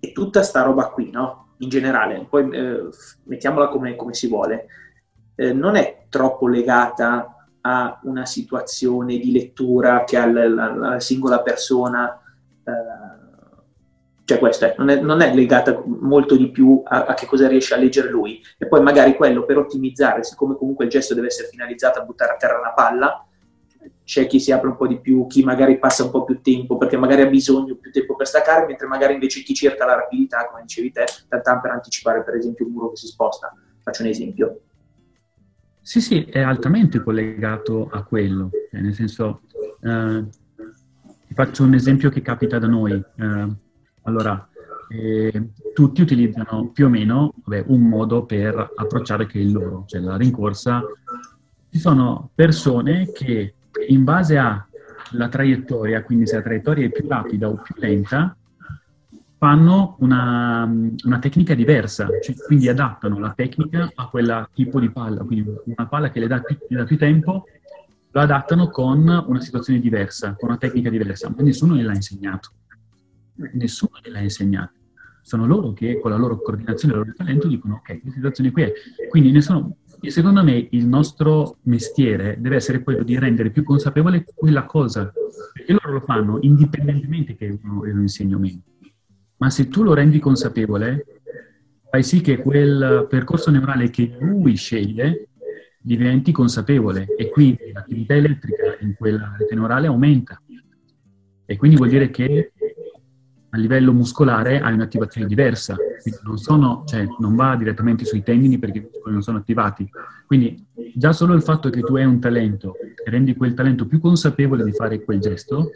E 0.00 0.12
tutta 0.12 0.42
sta 0.42 0.62
roba 0.62 0.88
qui, 0.88 1.10
no? 1.10 1.45
In 1.58 1.68
generale, 1.68 2.26
poi 2.28 2.50
eh, 2.50 2.88
mettiamola 3.24 3.68
come, 3.68 3.96
come, 3.96 4.14
si 4.14 4.28
vuole, 4.28 4.66
eh, 5.34 5.52
non 5.52 5.76
è 5.76 6.04
troppo 6.08 6.48
legata 6.48 7.48
a 7.60 7.98
una 8.04 8.26
situazione 8.26 9.18
di 9.18 9.32
lettura 9.32 10.04
che 10.04 10.16
ha 10.16 10.26
la, 10.26 10.48
la, 10.48 10.74
la 10.74 11.00
singola 11.00 11.42
persona, 11.42 12.20
eh, 12.64 14.24
cioè 14.24 14.38
questa 14.38 14.66
è, 14.66 14.74
non, 14.76 14.88
è, 14.88 15.00
non 15.00 15.20
è, 15.20 15.32
legata 15.34 15.82
molto 15.86 16.36
di 16.36 16.50
più 16.50 16.82
a, 16.84 17.04
a, 17.04 17.14
che 17.14 17.26
cosa 17.26 17.48
riesce 17.48 17.74
a 17.74 17.78
leggere 17.78 18.10
lui. 18.10 18.42
E 18.58 18.66
poi 18.66 18.82
magari 18.82 19.14
quello 19.14 19.44
per 19.44 19.58
ottimizzare, 19.58 20.24
siccome 20.24 20.56
comunque 20.56 20.84
il 20.84 20.90
gesto 20.90 21.14
deve 21.14 21.28
essere 21.28 21.48
finalizzato 21.48 22.00
a 22.00 22.04
buttare 22.04 22.32
a 22.32 22.36
terra 22.36 22.58
una 22.58 22.72
palla, 22.72 23.24
c'è 24.06 24.28
chi 24.28 24.38
si 24.38 24.52
apre 24.52 24.68
un 24.68 24.76
po' 24.76 24.86
di 24.86 25.00
più, 25.00 25.26
chi 25.26 25.42
magari 25.42 25.80
passa 25.80 26.04
un 26.04 26.12
po' 26.12 26.22
più 26.22 26.40
tempo 26.40 26.76
perché 26.76 26.96
magari 26.96 27.22
ha 27.22 27.26
bisogno 27.26 27.74
più 27.74 27.90
tempo 27.90 28.14
per 28.14 28.28
staccare, 28.28 28.64
mentre 28.64 28.86
magari 28.86 29.14
invece 29.14 29.42
chi 29.42 29.52
cerca 29.52 29.84
la 29.84 29.96
rapidità, 29.96 30.46
come 30.48 30.62
dicevi 30.62 30.92
te, 30.92 31.04
tanto 31.28 31.58
per 31.60 31.72
anticipare 31.72 32.22
per 32.22 32.36
esempio 32.36 32.66
un 32.66 32.72
muro 32.72 32.90
che 32.90 32.96
si 32.98 33.08
sposta. 33.08 33.52
Faccio 33.82 34.02
un 34.02 34.08
esempio. 34.08 34.60
Sì, 35.80 36.00
sì, 36.00 36.22
è 36.22 36.38
altamente 36.38 37.02
collegato 37.02 37.88
a 37.90 38.04
quello, 38.04 38.50
cioè, 38.70 38.80
nel 38.80 38.94
senso, 38.94 39.40
eh, 39.82 40.24
faccio 41.34 41.64
un 41.64 41.74
esempio 41.74 42.08
che 42.08 42.22
capita 42.22 42.60
da 42.60 42.68
noi. 42.68 42.92
Eh, 42.92 43.48
allora, 44.02 44.48
eh, 44.88 45.48
tutti 45.74 46.00
utilizzano 46.00 46.70
più 46.70 46.86
o 46.86 46.88
meno 46.88 47.34
vabbè, 47.44 47.64
un 47.66 47.82
modo 47.82 48.24
per 48.24 48.72
approcciare 48.76 49.26
che 49.26 49.40
è 49.40 49.42
il 49.42 49.50
loro, 49.50 49.82
cioè 49.88 50.00
la 50.00 50.16
rincorsa. 50.16 50.80
Ci 51.68 51.78
sono 51.80 52.30
persone 52.36 53.10
che 53.10 53.55
in 53.88 54.04
base 54.04 54.36
alla 54.36 55.28
traiettoria, 55.28 56.02
quindi 56.02 56.26
se 56.26 56.36
la 56.36 56.42
traiettoria 56.42 56.86
è 56.86 56.90
più 56.90 57.06
rapida 57.08 57.48
o 57.48 57.60
più 57.62 57.74
lenta, 57.78 58.36
fanno 59.38 59.96
una, 60.00 60.64
una 61.04 61.18
tecnica 61.18 61.54
diversa, 61.54 62.08
cioè, 62.22 62.34
quindi 62.46 62.68
adattano 62.68 63.18
la 63.18 63.32
tecnica 63.36 63.90
a 63.94 64.08
quel 64.08 64.48
tipo 64.54 64.80
di 64.80 64.90
palla, 64.90 65.22
quindi 65.24 65.52
una 65.64 65.86
palla 65.86 66.10
che 66.10 66.20
le 66.20 66.26
dà, 66.26 66.40
più, 66.40 66.56
le 66.68 66.76
dà 66.76 66.84
più 66.84 66.96
tempo, 66.96 67.44
lo 68.10 68.20
adattano 68.20 68.70
con 68.70 69.06
una 69.26 69.40
situazione 69.40 69.78
diversa, 69.78 70.34
con 70.38 70.48
una 70.48 70.58
tecnica 70.58 70.88
diversa, 70.88 71.28
ma 71.28 71.42
nessuno 71.42 71.74
gliel'ha 71.74 71.94
insegnato. 71.94 72.50
Nessuno 73.52 73.98
gliel'ha 74.02 74.20
insegnato. 74.20 74.72
Sono 75.20 75.44
loro 75.44 75.74
che 75.74 76.00
con 76.00 76.12
la 76.12 76.16
loro 76.16 76.40
coordinazione 76.40 76.94
e 76.94 76.96
il 76.96 77.02
loro 77.02 77.14
talento 77.14 77.46
dicono 77.46 77.74
ok, 77.74 78.00
questa 78.00 78.10
situazione 78.12 78.50
qui 78.52 78.62
è. 78.62 78.72
Quindi 79.10 79.32
nessuno, 79.32 79.76
secondo 80.00 80.42
me 80.42 80.68
il 80.70 80.86
nostro 80.86 81.58
mestiere 81.62 82.36
deve 82.38 82.56
essere 82.56 82.82
quello 82.82 83.02
di 83.02 83.18
rendere 83.18 83.50
più 83.50 83.62
consapevole 83.62 84.24
quella 84.34 84.64
cosa, 84.64 85.12
perché 85.52 85.72
loro 85.72 85.92
lo 85.92 86.00
fanno 86.00 86.38
indipendentemente 86.40 87.34
che 87.36 87.58
uno 87.62 87.84
lo 87.84 88.00
insegni 88.00 88.34
o 88.34 88.38
meno. 88.38 88.62
Ma 89.38 89.50
se 89.50 89.68
tu 89.68 89.82
lo 89.82 89.94
rendi 89.94 90.18
consapevole, 90.18 91.04
fai 91.90 92.02
sì 92.02 92.20
che 92.20 92.38
quel 92.38 93.06
percorso 93.08 93.50
neurale 93.50 93.90
che 93.90 94.16
lui 94.18 94.56
sceglie 94.56 95.28
diventi 95.78 96.32
consapevole 96.32 97.06
e 97.16 97.30
quindi 97.30 97.70
l'attività 97.72 98.14
elettrica 98.14 98.76
in 98.80 98.94
quella 98.96 99.34
rete 99.38 99.54
neurale 99.54 99.86
aumenta. 99.86 100.40
E 101.44 101.56
quindi 101.56 101.76
vuol 101.76 101.90
dire 101.90 102.10
che 102.10 102.52
a 103.50 103.58
livello 103.58 103.92
muscolare 103.92 104.60
hai 104.60 104.74
un'attivazione 104.74 105.26
diversa, 105.26 105.76
non, 106.24 106.36
sono, 106.38 106.82
cioè, 106.86 107.06
non 107.18 107.34
va 107.34 107.56
direttamente 107.56 108.04
sui 108.04 108.22
tendini 108.22 108.58
perché 108.58 108.90
non 109.06 109.22
sono 109.22 109.38
attivati. 109.38 109.88
Quindi 110.26 110.66
già 110.94 111.12
solo 111.12 111.34
il 111.34 111.42
fatto 111.42 111.70
che 111.70 111.80
tu 111.80 111.96
hai 111.96 112.04
un 112.04 112.20
talento 112.20 112.74
e 112.76 113.10
rendi 113.10 113.36
quel 113.36 113.54
talento 113.54 113.86
più 113.86 114.00
consapevole 114.00 114.64
di 114.64 114.72
fare 114.72 115.02
quel 115.02 115.20
gesto, 115.20 115.70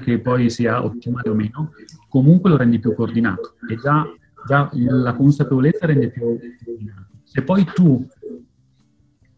che 0.00 0.18
poi 0.18 0.50
sia 0.50 0.84
ottimale 0.84 1.30
o 1.30 1.34
meno, 1.34 1.72
comunque 2.08 2.50
lo 2.50 2.56
rendi 2.56 2.80
più 2.80 2.92
coordinato 2.94 3.54
e 3.68 3.76
già, 3.76 4.04
già 4.46 4.68
la 4.72 5.14
consapevolezza 5.14 5.86
rende 5.86 6.10
più 6.10 6.22
coordinato. 6.22 7.06
Se 7.22 7.42
poi 7.42 7.64
tu 7.72 8.04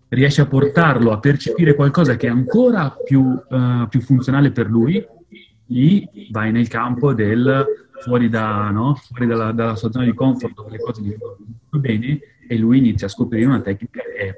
riesci 0.09 0.41
a 0.41 0.47
portarlo 0.47 1.13
a 1.13 1.19
percepire 1.19 1.75
qualcosa 1.75 2.17
che 2.17 2.29
è 2.29 2.31
ancora 2.31 2.97
più, 3.05 3.21
uh, 3.21 3.87
più 3.89 4.01
funzionale 4.01 4.53
per 4.53 4.71
lui, 4.71 5.05
lì 5.69 6.29
vai 6.31 6.53
nel 6.53 6.69
campo 6.69 7.13
del 7.15 7.67
fuori, 8.01 8.29
da, 8.29 8.71
no? 8.71 8.95
fuori 8.95 9.27
dalla, 9.27 9.53
dalla, 9.53 9.77
sua 9.77 9.91
zona 9.91 10.05
di 10.05 10.15
comfort 10.15 10.55
dove 10.55 10.71
le 10.71 10.79
cose 10.79 11.03
gli 11.03 11.17
vanno 11.17 11.83
bene 11.83 12.21
e 12.47 12.57
lui 12.57 12.79
inizia 12.79 13.07
a 13.07 13.11
scoprire 13.11 13.47
una 13.47 13.61
tecnica 13.61 14.01
che 14.01 14.35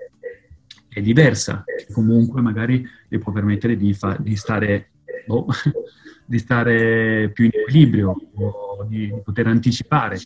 è, 0.88 1.00
diversa, 1.00 1.62
che 1.64 1.92
comunque 1.92 2.40
magari 2.40 2.86
le 3.08 3.18
può 3.18 3.32
permettere 3.32 3.76
di, 3.76 3.94
fa, 3.94 4.16
di, 4.18 4.34
stare, 4.34 4.90
oh, 5.28 5.46
di, 6.26 6.38
stare, 6.38 7.30
più 7.32 7.44
in 7.44 7.50
equilibrio 7.54 8.16
di, 8.88 9.06
di 9.06 9.20
poter 9.22 9.46
anticipare. 9.46 10.18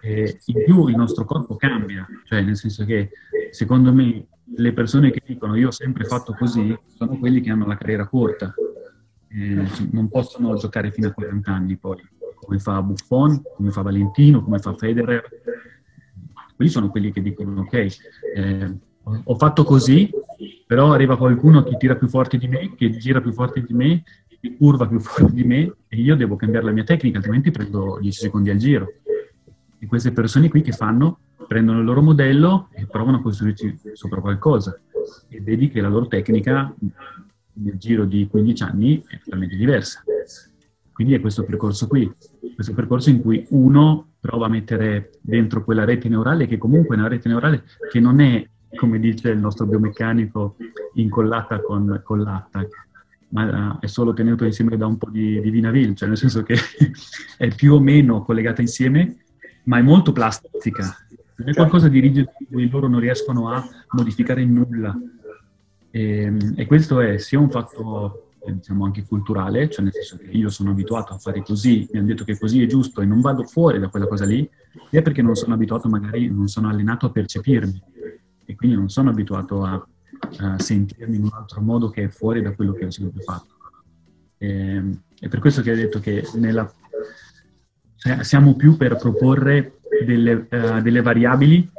E 0.00 0.38
in 0.46 0.64
più 0.64 0.86
il 0.86 0.96
nostro 0.96 1.24
corpo 1.24 1.56
cambia, 1.56 2.06
cioè 2.24 2.40
nel 2.42 2.56
senso 2.56 2.84
che 2.84 3.10
secondo 3.50 3.92
me 3.92 4.26
le 4.54 4.72
persone 4.72 5.10
che 5.10 5.22
dicono 5.24 5.56
io 5.56 5.68
ho 5.68 5.72
sempre 5.72 6.04
fatto 6.04 6.34
così 6.38 6.76
sono 6.86 7.16
quelli 7.18 7.40
che 7.40 7.50
hanno 7.50 7.66
la 7.66 7.76
carriera 7.76 8.06
corta 8.06 8.54
eh, 9.34 9.88
non 9.90 10.08
possono 10.08 10.54
giocare 10.56 10.90
fino 10.90 11.08
a 11.08 11.12
40 11.12 11.52
anni 11.52 11.76
poi, 11.76 11.96
come 12.34 12.58
fa 12.58 12.82
Buffon, 12.82 13.42
come 13.56 13.70
fa 13.70 13.82
Valentino, 13.82 14.42
come 14.42 14.58
fa 14.58 14.74
Federer. 14.74 15.22
Quelli 16.54 16.70
sono 16.70 16.90
quelli 16.90 17.12
che 17.12 17.22
dicono, 17.22 17.60
ok, 17.62 17.86
eh, 18.36 18.76
ho 19.24 19.34
fatto 19.36 19.64
così, 19.64 20.10
però 20.66 20.92
arriva 20.92 21.16
qualcuno 21.16 21.62
che 21.62 21.76
tira 21.76 21.96
più 21.96 22.08
forte 22.08 22.38
di 22.38 22.46
me, 22.46 22.74
che 22.74 22.90
gira 22.96 23.20
più 23.20 23.32
forte 23.32 23.62
di 23.62 23.72
me, 23.72 24.02
che 24.40 24.56
curva 24.56 24.86
più 24.86 24.98
forte 25.00 25.32
di 25.32 25.44
me 25.44 25.74
e 25.88 25.96
io 25.96 26.16
devo 26.16 26.36
cambiare 26.36 26.66
la 26.66 26.72
mia 26.72 26.84
tecnica, 26.84 27.18
altrimenti 27.18 27.50
prendo 27.50 27.98
10 28.00 28.18
secondi 28.18 28.50
al 28.50 28.56
giro. 28.58 28.92
E 29.78 29.86
queste 29.86 30.12
persone 30.12 30.48
qui 30.48 30.62
che 30.62 30.72
fanno? 30.72 31.18
Prendono 31.48 31.80
il 31.80 31.84
loro 31.84 32.02
modello 32.02 32.68
e 32.72 32.86
provano 32.86 33.16
a 33.18 33.22
costruirci 33.22 33.78
sopra 33.94 34.20
qualcosa 34.20 34.78
e 35.28 35.40
vedi 35.40 35.68
che 35.68 35.80
la 35.80 35.88
loro 35.88 36.06
tecnica 36.06 36.72
nel 37.54 37.76
giro 37.76 38.04
di 38.04 38.26
15 38.28 38.62
anni 38.62 39.02
è 39.06 39.18
totalmente 39.18 39.56
diversa. 39.56 40.02
Quindi 40.92 41.14
è 41.14 41.20
questo 41.20 41.44
percorso 41.44 41.86
qui, 41.86 42.10
questo 42.54 42.74
percorso 42.74 43.10
in 43.10 43.20
cui 43.20 43.44
uno 43.50 44.12
prova 44.20 44.46
a 44.46 44.50
mettere 44.50 45.10
dentro 45.20 45.64
quella 45.64 45.84
rete 45.84 46.08
neurale 46.08 46.46
che 46.46 46.58
comunque 46.58 46.94
è 46.94 46.98
una 46.98 47.08
rete 47.08 47.28
neurale 47.28 47.64
che 47.90 47.98
non 47.98 48.20
è, 48.20 48.46
come 48.76 49.00
dice 49.00 49.30
il 49.30 49.38
nostro 49.38 49.66
biomeccanico, 49.66 50.56
incollata 50.94 51.60
con, 51.60 52.02
l'attac, 52.22 52.68
ma 53.30 53.78
è 53.80 53.86
solo 53.86 54.12
tenuto 54.12 54.44
insieme 54.44 54.76
da 54.76 54.86
un 54.86 54.98
po' 54.98 55.10
di, 55.10 55.40
di 55.40 55.50
vinavil, 55.50 55.96
cioè 55.96 56.08
nel 56.08 56.18
senso 56.18 56.42
che 56.42 56.56
è 57.36 57.48
più 57.54 57.74
o 57.74 57.80
meno 57.80 58.22
collegata 58.22 58.60
insieme, 58.60 59.16
ma 59.64 59.78
è 59.78 59.82
molto 59.82 60.12
plastica. 60.12 60.94
Non 61.36 61.48
è 61.48 61.54
qualcosa 61.54 61.88
di 61.88 61.98
rigido 61.98 62.30
in 62.38 62.46
cui 62.46 62.68
loro 62.68 62.86
non 62.86 63.00
riescono 63.00 63.48
a 63.48 63.66
modificare 63.92 64.44
nulla 64.44 64.96
e, 65.92 66.22
ehm, 66.22 66.54
e 66.56 66.66
questo 66.66 67.00
è 67.00 67.18
sia 67.18 67.38
un 67.38 67.50
fatto 67.50 68.30
eh, 68.44 68.54
diciamo 68.54 68.84
anche 68.86 69.04
culturale, 69.04 69.68
cioè 69.68 69.84
nel 69.84 69.92
senso 69.92 70.16
che 70.16 70.30
io 70.30 70.48
sono 70.48 70.70
abituato 70.70 71.12
a 71.12 71.18
fare 71.18 71.42
così, 71.42 71.86
mi 71.92 71.98
hanno 71.98 72.08
detto 72.08 72.24
che 72.24 72.38
così 72.38 72.62
è 72.62 72.66
giusto 72.66 73.02
e 73.02 73.04
non 73.06 73.20
vado 73.20 73.44
fuori 73.44 73.78
da 73.78 73.88
quella 73.88 74.06
cosa 74.06 74.24
lì, 74.24 74.48
sia 74.88 75.02
perché 75.02 75.20
non 75.22 75.36
sono 75.36 75.54
abituato, 75.54 75.88
magari 75.88 76.28
non 76.28 76.48
sono 76.48 76.68
allenato 76.68 77.06
a 77.06 77.10
percepirmi 77.10 77.82
e 78.46 78.56
quindi 78.56 78.76
non 78.76 78.88
sono 78.88 79.10
abituato 79.10 79.62
a, 79.62 79.86
a 80.38 80.58
sentirmi 80.58 81.16
in 81.16 81.24
un 81.24 81.30
altro 81.34 81.60
modo 81.60 81.90
che 81.90 82.04
è 82.04 82.08
fuori 82.08 82.40
da 82.40 82.52
quello 82.52 82.72
che 82.72 82.86
ho 82.86 82.90
sempre 82.90 83.22
fatto. 83.22 83.54
E, 84.38 84.48
ehm, 84.48 85.02
è 85.20 85.28
per 85.28 85.40
questo 85.40 85.60
che 85.60 85.72
ho 85.72 85.76
detto 85.76 86.00
che 86.00 86.26
nella, 86.36 86.68
cioè, 87.96 88.24
siamo 88.24 88.56
più 88.56 88.78
per 88.78 88.96
proporre 88.96 89.78
delle, 90.04 90.48
uh, 90.50 90.80
delle 90.80 91.02
variabili 91.02 91.70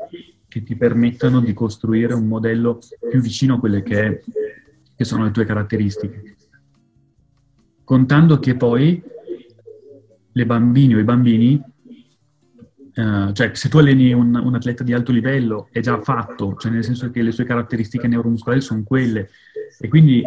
che 0.54 0.62
ti 0.62 0.76
permettano 0.76 1.40
di 1.40 1.52
costruire 1.52 2.14
un 2.14 2.28
modello 2.28 2.78
più 3.10 3.20
vicino 3.20 3.56
a 3.56 3.60
quelle 3.60 3.82
che, 3.82 4.24
che 4.96 5.04
sono 5.04 5.24
le 5.24 5.32
tue 5.32 5.46
caratteristiche. 5.46 6.36
Contando 7.84 8.38
che 8.38 8.56
poi 8.56 9.02
le 10.32 10.46
bambine 10.46 10.94
o 10.94 11.00
i 11.00 11.04
bambini, 11.04 11.60
uh, 12.94 13.32
cioè 13.32 13.50
se 13.56 13.68
tu 13.68 13.80
alleni 13.80 14.14
un, 14.14 14.36
un, 14.36 14.54
atleta 14.54 14.84
di 14.84 14.94
alto 14.94 15.12
livello 15.12 15.70
è 15.72 15.80
già 15.80 16.00
fatto, 16.04 16.56
cioè 16.60 16.72
nel 16.72 16.84
senso 16.84 17.10
che 17.10 17.24
le 17.24 17.32
sue 17.32 17.46
caratteristiche 17.46 18.08
neuromuscolari 18.08 18.62
sono 18.62 18.84
quelle 18.84 19.30
e 19.80 19.88
quindi 19.88 20.24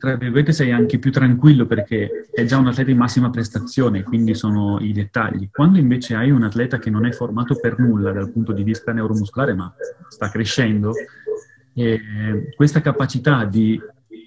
tra 0.00 0.16
virgolette 0.16 0.52
sei 0.52 0.72
anche 0.72 0.98
più 0.98 1.12
tranquillo 1.12 1.66
perché 1.66 2.30
è 2.32 2.46
già 2.46 2.56
un 2.56 2.68
atleta 2.68 2.90
in 2.90 2.96
massima 2.96 3.28
prestazione, 3.28 4.02
quindi 4.02 4.34
sono 4.34 4.78
i 4.80 4.92
dettagli. 4.92 5.50
Quando 5.52 5.78
invece 5.78 6.14
hai 6.14 6.30
un 6.30 6.42
atleta 6.42 6.78
che 6.78 6.88
non 6.88 7.04
è 7.04 7.12
formato 7.12 7.60
per 7.60 7.78
nulla 7.78 8.10
dal 8.10 8.32
punto 8.32 8.52
di 8.52 8.62
vista 8.62 8.94
neuromuscolare, 8.94 9.52
ma 9.52 9.70
sta 10.08 10.30
crescendo, 10.30 10.92
eh, 11.74 12.48
questa 12.56 12.80
capacità 12.80 13.44
di 13.44 13.78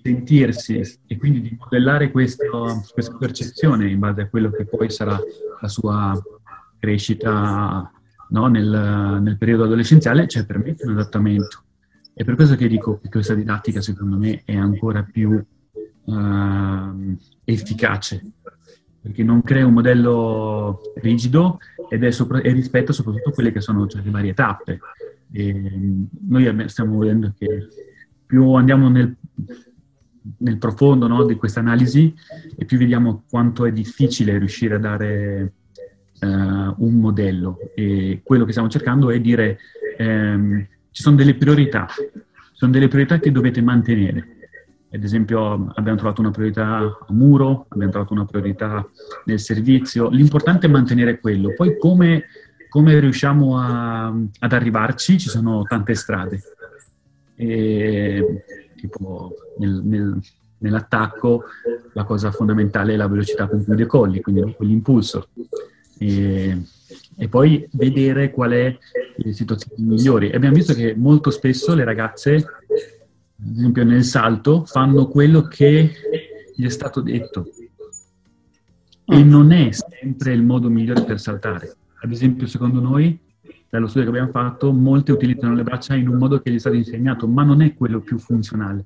sentirsi 0.04 0.80
e 1.08 1.18
quindi 1.18 1.42
di 1.42 1.58
modellare 1.60 2.12
questo, 2.12 2.84
questa 2.94 3.18
percezione 3.18 3.90
in 3.90 3.98
base 3.98 4.22
a 4.22 4.30
quello 4.30 4.52
che 4.52 4.66
poi 4.66 4.92
sarà 4.92 5.20
la 5.60 5.68
sua 5.68 6.22
crescita 6.78 7.92
no, 8.30 8.48
nel, 8.48 9.20
nel 9.24 9.38
periodo 9.40 9.64
adolescenziale, 9.64 10.28
cioè 10.28 10.46
permette 10.46 10.86
un 10.86 10.92
adattamento. 10.92 11.64
È 12.14 12.24
per 12.24 12.36
questo 12.36 12.56
che 12.56 12.68
dico 12.68 13.00
che 13.00 13.10
questa 13.10 13.34
didattica 13.34 13.82
secondo 13.82 14.18
me 14.18 14.44
è 14.46 14.56
ancora 14.56 15.02
più 15.02 15.44
uh, 16.06 17.18
efficace, 17.44 18.22
perché 19.02 19.24
non 19.24 19.42
crea 19.42 19.66
un 19.66 19.74
modello 19.74 20.82
rigido 20.96 21.60
ed 21.90 22.04
è 22.04 22.12
sopra- 22.12 22.42
e 22.42 22.52
rispetta 22.52 22.94
soprattutto 22.94 23.32
quelle 23.32 23.52
che 23.52 23.62
sono 23.62 23.88
cioè, 23.88 24.02
le 24.02 24.12
varie 24.12 24.34
tappe. 24.34 24.80
E 25.32 25.72
noi 26.28 26.70
stiamo 26.70 26.98
vedendo 27.00 27.34
che 27.38 27.68
più 28.26 28.54
andiamo 28.54 28.88
nel, 28.90 29.16
nel 30.38 30.58
profondo 30.58 31.08
no, 31.08 31.26
di 31.26 31.36
questa 31.36 31.60
analisi 31.60 32.14
e 32.56 32.66
più 32.66 32.78
vediamo 32.78 33.24
quanto 33.30 33.66
è 33.66 33.72
difficile 33.72 34.38
riuscire 34.38 34.76
a 34.76 34.80
dare 34.80 35.54
uh, 36.22 36.28
un 36.28 37.00
modello. 37.00 37.58
E 37.76 38.22
quello 38.24 38.46
che 38.46 38.52
stiamo 38.52 38.70
cercando 38.70 39.10
è 39.10 39.20
dire 39.20 39.60
um, 40.00 40.66
ci 40.92 41.02
sono 41.02 41.16
delle 41.16 41.36
priorità, 41.36 41.88
sono 42.54 42.72
delle 42.72 42.88
priorità 42.88 43.20
che 43.20 43.32
dovete 43.32 43.62
mantenere 43.62 44.43
ad 44.94 45.04
esempio 45.04 45.72
abbiamo 45.74 45.98
trovato 45.98 46.22
una 46.22 46.32
priorità 46.32 46.78
a 46.78 47.14
muro, 47.14 47.66
abbiamo 47.70 47.92
trovato 47.92 48.14
una 48.14 48.26
priorità 48.26 48.88
nel 49.26 49.40
servizio, 49.40 50.10
l'importante 50.10 50.68
è 50.68 50.70
mantenere 50.70 51.20
quello, 51.20 51.54
poi 51.56 51.78
come, 51.78 52.26
come 52.70 53.00
riusciamo 53.00 53.58
a, 53.58 54.08
ad 54.08 54.54
arrivarci 54.54 55.18
ci 55.18 55.30
sono 55.30 55.64
tante 55.64 55.96
strade, 55.96 56.42
e, 57.36 58.44
tipo 58.76 59.34
nel, 59.58 59.82
nel, 59.84 60.20
nell'attacco 60.60 61.46
la 61.94 62.04
cosa 62.04 62.32
fondamentale 62.32 62.94
è 62.94 62.96
la 62.96 63.08
velocità 63.08 63.48
con 63.48 63.64
cui 63.64 63.76
decolli, 63.76 64.22
quindi 64.22 64.54
quell'impulso. 64.56 65.30
E, 65.98 66.62
e 67.16 67.28
poi 67.28 67.68
vedere 67.74 68.32
qual 68.32 68.52
è 68.52 68.78
le 69.16 69.34
situazioni 69.34 69.84
migliori. 69.84 70.32
Abbiamo 70.32 70.56
visto 70.56 70.74
che 70.74 70.94
molto 70.96 71.30
spesso 71.30 71.74
le 71.74 71.84
ragazze 71.84 72.46
ad 73.46 73.58
esempio 73.58 73.84
nel 73.84 74.04
salto, 74.04 74.64
fanno 74.66 75.08
quello 75.08 75.42
che 75.44 75.92
gli 76.56 76.66
è 76.66 76.70
stato 76.70 77.02
detto. 77.02 77.46
E 79.06 79.24
mm. 79.24 79.30
non 79.30 79.52
è 79.52 79.70
sempre 79.72 80.32
il 80.34 80.44
modo 80.44 80.70
migliore 80.70 81.04
per 81.04 81.20
saltare. 81.20 81.76
Ad 82.02 82.12
esempio, 82.12 82.48
secondo 82.48 82.80
noi, 82.80 83.20
dallo 83.70 83.88
studio 83.88 84.10
che 84.10 84.18
abbiamo 84.18 84.32
fatto, 84.32 84.72
molte 84.72 85.12
utilizzano 85.12 85.56
le 85.56 85.64
braccia 85.64 85.94
in 85.96 86.08
un 86.08 86.18
modo 86.18 86.40
che 86.42 86.52
gli 86.52 86.56
è 86.56 86.60
stato 86.60 86.76
insegnato, 86.76 87.28
ma 87.28 87.44
non 87.44 87.62
è 87.62 87.74
quello 87.74 88.00
più 88.00 88.18
funzionale. 88.18 88.86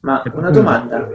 Ma 0.00 0.22
una 0.34 0.50
domanda, 0.50 1.08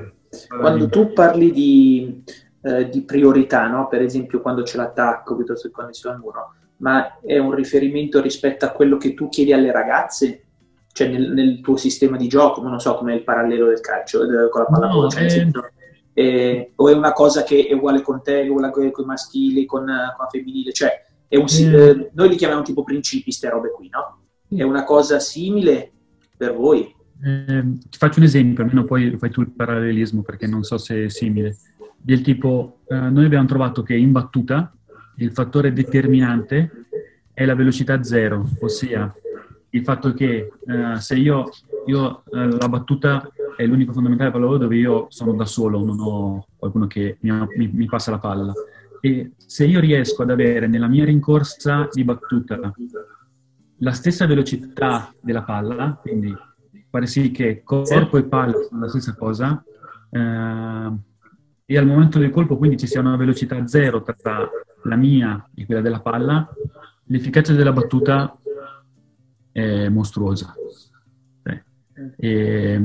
quando 0.48 0.90
tu 0.90 1.14
parli 1.14 1.52
di, 1.52 2.24
eh, 2.62 2.90
di 2.90 3.04
priorità, 3.04 3.68
no? 3.68 3.88
per 3.88 4.02
esempio 4.02 4.42
quando 4.42 4.64
c'è 4.64 4.78
l'attacco 4.78 5.36
piuttosto 5.36 5.68
che 5.68 5.74
quando 5.74 5.94
va 6.04 6.12
al 6.12 6.20
muro, 6.20 6.54
ma 6.78 7.20
è 7.22 7.38
un 7.38 7.54
riferimento 7.54 8.20
rispetto 8.20 8.66
a 8.66 8.72
quello 8.72 8.98
che 8.98 9.14
tu 9.14 9.30
chiedi 9.30 9.54
alle 9.54 9.72
ragazze 9.72 10.46
cioè 10.94 11.08
nel, 11.08 11.32
nel, 11.32 11.62
tuo 11.62 11.77
sistema 11.77 12.18
di 12.18 12.27
gioco, 12.27 12.62
non 12.62 12.80
so 12.80 12.96
come 12.96 13.16
il 13.16 13.24
parallelo 13.24 13.68
del 13.68 13.80
calcio 13.80 14.24
eh, 14.24 14.50
con 14.50 14.62
la 14.62 14.68
pallavolo, 14.68 15.04
no, 15.04 15.10
cioè, 15.10 15.25
è... 15.25 15.50
eh, 16.14 16.72
o 16.75 16.90
è 16.90 16.94
una 16.94 17.14
cosa 17.14 17.44
che 17.44 17.68
è 17.68 17.74
uguale 17.74 18.01
con 18.01 18.22
te, 18.22 18.42
è 18.42 18.48
uguale 18.50 18.72
con, 18.72 18.84
i 18.84 19.06
maschili, 19.06 19.66
con, 19.66 19.86
con 19.86 19.94
la 19.94 20.27
femminile, 20.30 20.72
cioè 20.74 21.10
un, 21.38 21.46
mm. 21.46 21.74
eh, 21.74 22.10
noi 22.14 22.30
li 22.30 22.36
chiamiamo 22.36 22.62
tipo 22.64 22.84
principi, 22.84 23.24
queste 23.24 23.50
robe 23.50 23.72
qui, 23.72 23.90
no? 23.90 24.20
È 24.54 24.64
una 24.64 24.84
cosa 24.84 25.20
simile 25.20 25.92
per 26.36 26.54
voi? 26.54 26.94
Eh, 27.24 27.64
ti 27.90 27.98
faccio 27.98 28.20
un 28.20 28.25
esempio, 28.25 28.64
almeno 28.64 28.84
poi 28.84 29.16
fai 29.18 29.30
tu 29.30 29.42
il 29.42 29.51
parallelismo 29.51 30.24
perché 30.24 30.48
non 30.48 30.64
so 30.64 30.77
se 30.77 31.06
è 31.06 31.10
simile. 31.10 31.56
Del 31.96 32.22
tipo, 32.22 32.80
eh, 32.88 32.96
noi 32.96 33.25
abbiamo 33.25 33.46
trovato 33.46 33.84
che 33.84 33.96
in 33.96 34.12
battuta 34.12 34.74
il 35.18 35.32
fattore 35.32 35.72
determinante 35.72 36.88
è 37.34 37.46
la 37.46 37.56
velocità 37.56 38.04
zero, 38.04 38.50
ossia 38.60 39.14
il 39.72 39.84
fatto 39.84 40.14
che 40.14 40.51
eh, 40.66 41.00
se 41.00 41.16
io, 41.16 41.50
io 41.86 42.24
eh, 42.31 42.57
la 42.57 42.70
battuta 42.70 43.29
è 43.55 43.66
l'unico 43.66 43.94
fondamentale 43.94 44.31
pallavolo 44.31 44.57
dove 44.57 44.75
io 44.75 45.07
sono 45.10 45.34
da 45.34 45.46
solo, 45.46 45.84
non 45.84 46.00
ho 46.00 46.46
qualcuno 46.57 46.88
che 46.88 47.18
mi, 47.22 47.31
mi, 47.55 47.70
mi, 47.72 47.86
passa 47.86 48.12
la 48.12 48.20
palla. 48.20 48.53
E 49.00 49.31
se 49.38 49.66
io 49.66 49.79
riesco 49.79 50.24
ad 50.24 50.29
avere 50.29 50.68
nella 50.68 50.88
mia 50.88 51.05
rincorsa 51.05 51.88
di 51.92 52.03
battuta 52.03 52.60
la 53.77 53.92
stessa 53.92 54.25
velocità 54.25 55.14
della 55.20 55.44
palla, 55.44 55.98
quindi 56.01 56.36
fare 56.90 57.07
sì 57.07 57.31
che 57.31 57.62
corpo 57.64 58.18
e 58.18 58.24
palla 58.24 58.53
sono 58.68 58.81
la 58.81 58.90
stessa 58.90 59.16
cosa, 59.16 59.64
eh, 60.10 60.92
e 61.66 61.77
al 61.77 61.86
momento 61.86 62.20
del 62.20 62.31
colpo 62.31 62.57
quindi 62.57 62.77
ci 62.77 62.88
sia 62.88 63.00
una 63.00 63.16
velocità 63.16 63.66
zero 63.66 64.03
tra 64.03 64.50
la 64.84 64.96
mia 64.96 65.50
e 65.55 65.66
quella 65.66 65.81
della 65.81 66.01
palla, 66.01 66.48
l'efficacia 67.05 67.53
della 67.53 67.72
battuta 67.72 68.36
è 69.51 69.90
mostruosa. 69.90 70.53
E, 72.18 72.81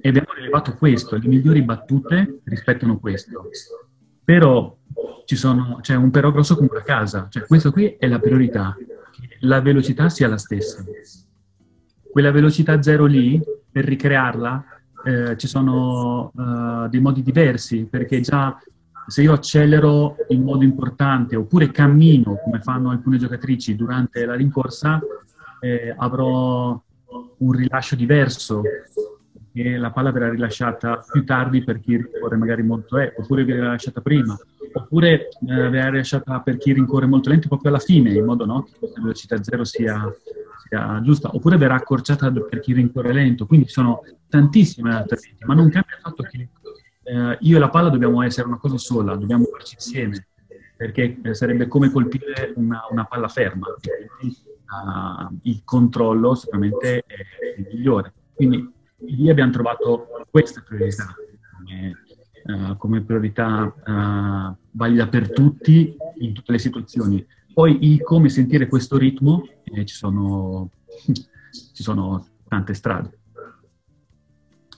e 0.00 0.08
abbiamo 0.08 0.32
rilevato 0.34 0.74
questo, 0.74 1.16
le 1.16 1.26
migliori 1.26 1.62
battute 1.62 2.40
rispettano 2.44 2.98
questo. 2.98 3.42
Però 4.24 4.76
c'è 5.24 5.94
un 5.94 6.10
però 6.10 6.30
grosso 6.32 6.56
come 6.56 6.68
una 6.70 6.82
casa, 6.82 7.28
cioè 7.30 7.46
questo 7.46 7.70
qui 7.72 7.96
è 7.98 8.06
la 8.06 8.18
priorità, 8.18 8.76
la 9.40 9.60
velocità 9.60 10.08
sia 10.08 10.28
la 10.28 10.38
stessa. 10.38 10.84
Quella 12.10 12.30
velocità 12.30 12.80
zero 12.82 13.06
lì, 13.06 13.40
per 13.70 13.84
ricrearla, 13.84 14.64
eh, 15.04 15.36
ci 15.36 15.46
sono 15.46 16.32
uh, 16.34 16.88
dei 16.88 17.00
modi 17.00 17.22
diversi, 17.22 17.86
perché 17.88 18.20
già 18.20 18.58
se 19.06 19.22
io 19.22 19.32
accelero 19.32 20.16
in 20.28 20.42
modo 20.42 20.64
importante 20.64 21.36
oppure 21.36 21.70
cammino, 21.70 22.38
come 22.44 22.60
fanno 22.60 22.90
alcune 22.90 23.18
giocatrici 23.18 23.74
durante 23.74 24.24
la 24.24 24.34
rincorsa, 24.34 25.00
eh, 25.60 25.94
avrò 25.96 26.82
un 27.38 27.52
rilascio 27.52 27.96
diverso, 27.96 28.62
perché 29.32 29.76
la 29.76 29.90
palla 29.90 30.12
verrà 30.12 30.30
rilasciata 30.30 31.04
più 31.10 31.24
tardi 31.24 31.62
per 31.62 31.80
chi 31.80 31.96
rincorre 31.96 32.36
magari 32.36 32.62
molto 32.62 32.98
è, 32.98 33.12
oppure 33.16 33.44
verrà 33.44 33.62
rilasciata 33.62 34.00
prima, 34.00 34.38
oppure 34.72 35.28
eh, 35.28 35.28
verrà 35.40 35.90
rilasciata 35.90 36.40
per 36.40 36.56
chi 36.56 36.72
rincorre 36.72 37.06
molto 37.06 37.30
lento 37.30 37.48
proprio 37.48 37.70
alla 37.70 37.80
fine, 37.80 38.12
in 38.12 38.24
modo 38.24 38.44
no, 38.44 38.62
che 38.64 38.78
questa 38.78 39.00
velocità 39.00 39.42
zero 39.42 39.64
sia, 39.64 40.12
sia, 40.68 41.00
giusta, 41.02 41.34
oppure 41.34 41.56
verrà 41.56 41.74
accorciata 41.74 42.30
per 42.30 42.60
chi 42.60 42.72
rincorre 42.72 43.12
lento. 43.12 43.46
Quindi 43.46 43.68
sono 43.68 44.02
tantissime 44.28 44.94
alternative, 44.94 45.44
ma 45.46 45.54
non 45.54 45.68
cambia 45.70 45.96
il 45.96 46.02
fatto 46.02 46.22
che 46.22 46.48
eh, 47.02 47.38
io 47.40 47.56
e 47.56 47.60
la 47.60 47.70
palla 47.70 47.88
dobbiamo 47.88 48.22
essere 48.22 48.46
una 48.46 48.58
cosa 48.58 48.78
sola, 48.78 49.16
dobbiamo 49.16 49.44
farci 49.44 49.74
insieme, 49.74 50.28
perché 50.76 51.18
eh, 51.22 51.34
sarebbe 51.34 51.66
come 51.66 51.90
colpire 51.90 52.52
una, 52.54 52.82
una 52.90 53.04
palla 53.04 53.28
ferma 53.28 53.66
uh, 54.70 55.38
il 55.42 55.62
controllo 55.64 56.34
sicuramente 56.34 57.04
è 57.06 57.14
il 57.58 57.66
migliore. 57.72 58.12
Quindi 58.34 58.72
lì 58.98 59.30
abbiamo 59.30 59.52
trovato 59.52 60.06
questa 60.30 60.62
priorità 60.62 61.14
come, 61.56 61.96
uh, 62.44 62.76
come 62.76 63.02
priorità 63.02 63.62
uh, 63.64 64.56
valida 64.70 65.08
per 65.08 65.32
tutti 65.32 65.96
in 66.18 66.32
tutte 66.32 66.52
le 66.52 66.58
situazioni. 66.58 67.26
Poi 67.52 67.92
il 67.92 68.02
come 68.02 68.28
sentire 68.28 68.68
questo 68.68 68.96
ritmo, 68.96 69.46
eh, 69.64 69.84
ci, 69.84 69.94
sono, 69.94 70.70
ci 71.74 71.82
sono 71.82 72.26
tante 72.48 72.74
strade. 72.74 73.18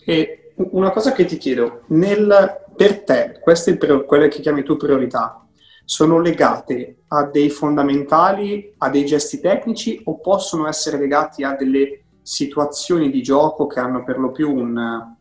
E 0.04 0.54
una 0.56 0.90
cosa 0.90 1.12
che 1.12 1.24
ti 1.24 1.36
chiedo, 1.36 1.84
nel, 1.88 2.66
per 2.74 3.02
te, 3.04 3.38
queste 3.40 3.76
quelle 3.76 4.28
che 4.28 4.40
chiami 4.40 4.62
tu 4.62 4.76
priorità, 4.76 5.46
sono 5.84 6.20
legate 6.20 7.02
a 7.08 7.24
dei 7.24 7.50
fondamentali, 7.50 8.72
a 8.78 8.88
dei 8.88 9.04
gesti 9.04 9.40
tecnici 9.40 10.00
o 10.04 10.18
possono 10.20 10.66
essere 10.66 10.98
legati 10.98 11.44
a 11.44 11.54
delle 11.54 12.04
situazioni 12.22 13.10
di 13.10 13.22
gioco 13.22 13.66
che 13.66 13.80
hanno 13.80 14.04
per 14.04 14.18
lo 14.18 14.30
più 14.30 14.54
un, 14.54 15.14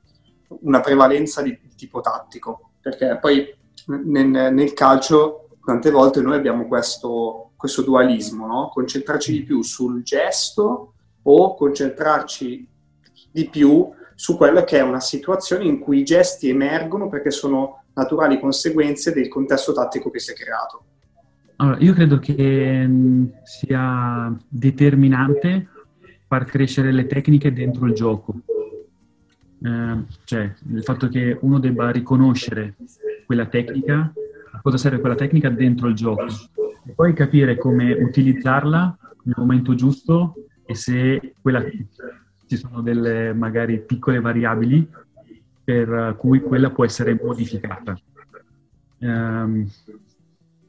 una 0.47 0.79
prevalenza 0.79 1.41
di, 1.41 1.57
di, 1.61 1.75
tipo 1.75 1.99
tattico? 2.01 2.71
Perché 2.79 3.17
poi 3.19 3.53
nel, 3.87 4.53
nel, 4.53 4.73
calcio 4.73 5.49
tante 5.65 5.91
volte 5.91 6.21
noi 6.21 6.35
abbiamo 6.35 6.67
questo, 6.67 7.51
questo 7.55 7.81
dualismo, 7.81 8.45
no? 8.45 8.69
concentrarci 8.69 9.31
di 9.31 9.43
più 9.43 9.61
sul 9.61 10.03
gesto 10.03 10.93
o 11.23 11.55
concentrarci 11.55 12.67
di 13.31 13.49
più 13.49 13.89
su 14.15 14.37
quella 14.37 14.63
che 14.63 14.77
è 14.77 14.81
una 14.81 14.99
situazione 14.99 15.65
in 15.65 15.79
cui 15.79 15.99
i 15.99 16.03
gesti 16.03 16.49
emergono 16.49 17.09
perché 17.09 17.31
sono 17.31 17.80
naturali 17.93 18.39
conseguenze 18.39 19.13
del 19.13 19.27
contesto 19.27 19.73
tattico 19.73 20.09
che 20.09 20.19
si 20.19 20.31
è 20.31 20.35
creato. 20.35 20.83
Allora, 21.57 21.77
io 21.79 21.93
credo 21.93 22.17
che 22.17 22.87
mm, 22.87 23.25
sia 23.43 24.35
determinante 24.47 25.67
far 26.27 26.45
crescere 26.45 26.91
le 26.91 27.05
tecniche 27.05 27.53
dentro 27.53 27.85
il 27.85 27.93
gioco. 27.93 28.33
Eh, 29.63 30.03
cioè, 30.23 30.53
il 30.71 30.83
fatto 30.83 31.07
che 31.07 31.37
uno 31.41 31.59
debba 31.59 31.91
riconoscere 31.91 32.75
quella 33.25 33.45
tecnica, 33.45 34.11
a 34.51 34.61
cosa 34.61 34.77
serve 34.77 34.99
quella 34.99 35.15
tecnica 35.15 35.49
dentro 35.49 35.87
il 35.87 35.93
gioco, 35.93 36.25
e 36.85 36.93
poi 36.95 37.13
capire 37.13 37.57
come 37.57 37.91
utilizzarla 37.91 38.97
nel 39.23 39.35
momento 39.37 39.75
giusto 39.75 40.33
e 40.65 40.73
se 40.73 41.35
quella, 41.41 41.63
ci 42.47 42.57
sono 42.57 42.81
delle 42.81 43.33
magari 43.33 43.79
piccole 43.79 44.19
variabili 44.19 44.87
per 45.63 46.15
cui 46.17 46.41
quella 46.41 46.71
può 46.71 46.85
essere 46.85 47.19
modificata. 47.21 47.97
Um, 48.99 49.67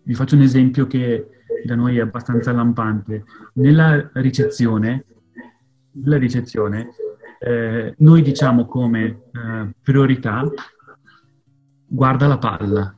vi 0.04 0.14
faccio 0.14 0.34
un 0.34 0.42
esempio 0.42 0.86
che 0.86 1.28
da 1.64 1.74
noi 1.74 1.98
è 1.98 2.00
abbastanza 2.00 2.52
lampante. 2.52 3.24
Nella 3.54 4.10
ricezione, 4.14 5.04
nella 5.92 6.18
ricezione 6.18 6.90
eh, 7.38 7.94
noi 7.98 8.22
diciamo 8.22 8.66
come 8.66 9.22
eh, 9.32 9.74
priorità 9.82 10.48
guarda 11.86 12.26
la 12.26 12.38
palla, 12.38 12.96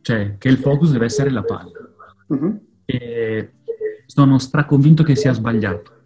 cioè 0.00 0.36
che 0.38 0.48
il 0.48 0.58
focus 0.58 0.92
deve 0.92 1.06
essere 1.06 1.30
la 1.30 1.42
palla. 1.42 1.78
Uh-huh. 2.26 2.66
E 2.84 3.52
sono 4.06 4.38
straconvinto 4.38 5.02
che 5.02 5.16
sia 5.16 5.32
sbagliato, 5.32 6.02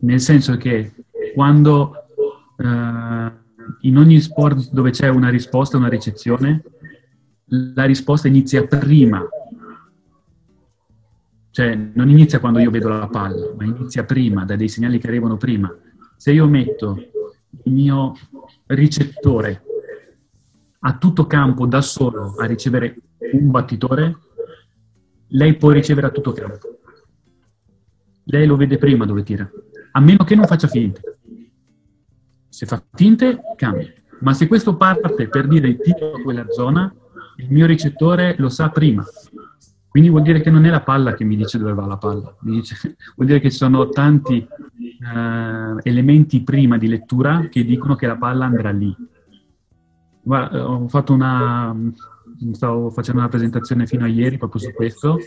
nel 0.00 0.20
senso 0.20 0.56
che 0.56 0.92
quando 1.34 2.05
in 2.58 3.96
ogni 3.96 4.20
sport 4.20 4.70
dove 4.70 4.90
c'è 4.90 5.08
una 5.08 5.28
risposta, 5.28 5.76
una 5.76 5.88
ricezione, 5.88 6.62
la 7.46 7.84
risposta 7.84 8.28
inizia 8.28 8.66
prima. 8.66 9.26
Cioè, 11.50 11.74
non 11.94 12.10
inizia 12.10 12.38
quando 12.38 12.58
io 12.58 12.70
vedo 12.70 12.88
la 12.88 13.08
palla, 13.08 13.54
ma 13.56 13.64
inizia 13.64 14.04
prima, 14.04 14.44
da 14.44 14.56
dei 14.56 14.68
segnali 14.68 14.98
che 14.98 15.06
arrivano 15.06 15.36
prima. 15.36 15.74
Se 16.16 16.32
io 16.32 16.46
metto 16.46 16.96
il 17.64 17.72
mio 17.72 18.14
ricettore 18.66 19.62
a 20.80 20.98
tutto 20.98 21.26
campo 21.26 21.66
da 21.66 21.80
solo 21.80 22.34
a 22.36 22.44
ricevere 22.44 22.96
un 23.32 23.50
battitore, 23.50 24.18
lei 25.28 25.56
può 25.56 25.70
ricevere 25.70 26.08
a 26.08 26.10
tutto 26.10 26.32
campo. 26.32 26.78
Lei 28.24 28.46
lo 28.46 28.56
vede 28.56 28.76
prima 28.76 29.06
dove 29.06 29.22
tira, 29.22 29.48
a 29.92 30.00
meno 30.00 30.24
che 30.24 30.34
non 30.34 30.46
faccia 30.46 30.68
finte. 30.68 31.15
Se 32.56 32.64
fa 32.64 32.82
finte, 32.94 33.38
cambia. 33.54 33.92
Ma 34.20 34.32
se 34.32 34.46
questo 34.46 34.78
parte 34.78 35.28
per 35.28 35.46
dire 35.46 35.76
tiro 35.76 36.14
a 36.14 36.22
quella 36.22 36.46
zona, 36.48 36.90
il 37.36 37.48
mio 37.50 37.66
ricettore 37.66 38.34
lo 38.38 38.48
sa 38.48 38.70
prima. 38.70 39.04
Quindi 39.86 40.08
vuol 40.08 40.22
dire 40.22 40.40
che 40.40 40.48
non 40.48 40.64
è 40.64 40.70
la 40.70 40.80
palla 40.80 41.12
che 41.12 41.22
mi 41.24 41.36
dice 41.36 41.58
dove 41.58 41.74
va 41.74 41.84
la 41.84 41.98
palla, 41.98 42.34
dice, 42.40 42.96
vuol 43.14 43.28
dire 43.28 43.40
che 43.40 43.50
ci 43.50 43.58
sono 43.58 43.90
tanti 43.90 44.48
uh, 44.48 45.78
elementi 45.82 46.42
prima 46.44 46.78
di 46.78 46.88
lettura 46.88 47.46
che 47.50 47.62
dicono 47.62 47.94
che 47.94 48.06
la 48.06 48.16
palla 48.16 48.46
andrà 48.46 48.70
lì. 48.70 48.96
Guarda, 50.22 50.66
ho 50.66 50.88
fatto 50.88 51.12
una, 51.12 51.76
stavo 52.52 52.90
facendo 52.90 53.20
una 53.20 53.28
presentazione 53.28 53.86
fino 53.86 54.04
a 54.04 54.08
ieri 54.08 54.38
proprio 54.38 54.60
su 54.60 54.72
questo 54.72 55.18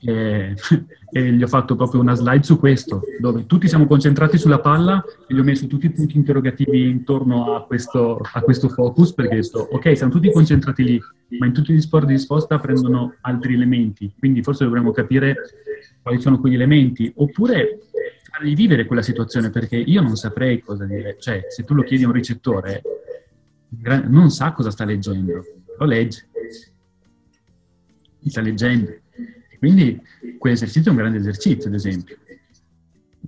e, 0.00 0.54
e, 1.10 1.32
gli 1.32 1.42
ho 1.42 1.46
fatto 1.46 1.76
proprio 1.76 2.00
una 2.00 2.14
slide 2.14 2.42
su 2.44 2.58
questo, 2.58 3.02
dove 3.18 3.46
tutti 3.46 3.68
siamo 3.68 3.86
concentrati 3.86 4.38
sulla 4.38 4.60
palla 4.60 5.04
e 5.26 5.34
gli 5.34 5.38
ho 5.38 5.44
messo 5.44 5.66
tutti 5.66 5.86
i 5.86 5.90
punti 5.90 6.16
interrogativi 6.16 6.88
intorno 6.88 7.54
a 7.54 7.64
questo, 7.64 8.20
a 8.32 8.40
questo 8.40 8.68
focus 8.68 9.12
perché 9.12 9.42
sto, 9.42 9.68
ok, 9.70 9.96
siamo 9.96 10.12
tutti 10.12 10.30
concentrati 10.30 10.84
lì, 10.84 11.00
ma 11.38 11.46
in 11.46 11.52
tutti 11.52 11.72
gli 11.72 11.80
sport 11.80 12.06
di 12.06 12.12
risposta 12.12 12.58
prendono 12.58 13.14
altri 13.22 13.54
elementi, 13.54 14.12
quindi 14.18 14.42
forse 14.42 14.64
dovremmo 14.64 14.92
capire 14.92 15.36
quali 16.02 16.20
sono 16.20 16.38
quegli 16.38 16.54
elementi, 16.54 17.12
oppure 17.16 17.80
fargli 18.30 18.54
vivere 18.54 18.84
quella 18.84 19.02
situazione 19.02 19.50
perché 19.50 19.76
io 19.76 20.02
non 20.02 20.16
saprei 20.16 20.60
cosa 20.60 20.84
dire, 20.84 21.16
cioè 21.18 21.46
se 21.48 21.64
tu 21.64 21.74
lo 21.74 21.82
chiedi 21.82 22.04
a 22.04 22.08
un 22.08 22.12
ricettore 22.12 22.82
non 24.06 24.30
sa 24.30 24.52
cosa 24.52 24.70
sta 24.70 24.84
leggendo, 24.84 25.44
lo 25.78 25.84
legge, 25.86 26.28
sta 28.26 28.40
leggendo 28.40 29.04
quindi 29.58 30.00
quell'esercizio 30.38 30.90
è 30.90 30.94
un 30.94 31.00
grande 31.00 31.18
esercizio, 31.18 31.68
ad 31.68 31.74
esempio, 31.74 32.16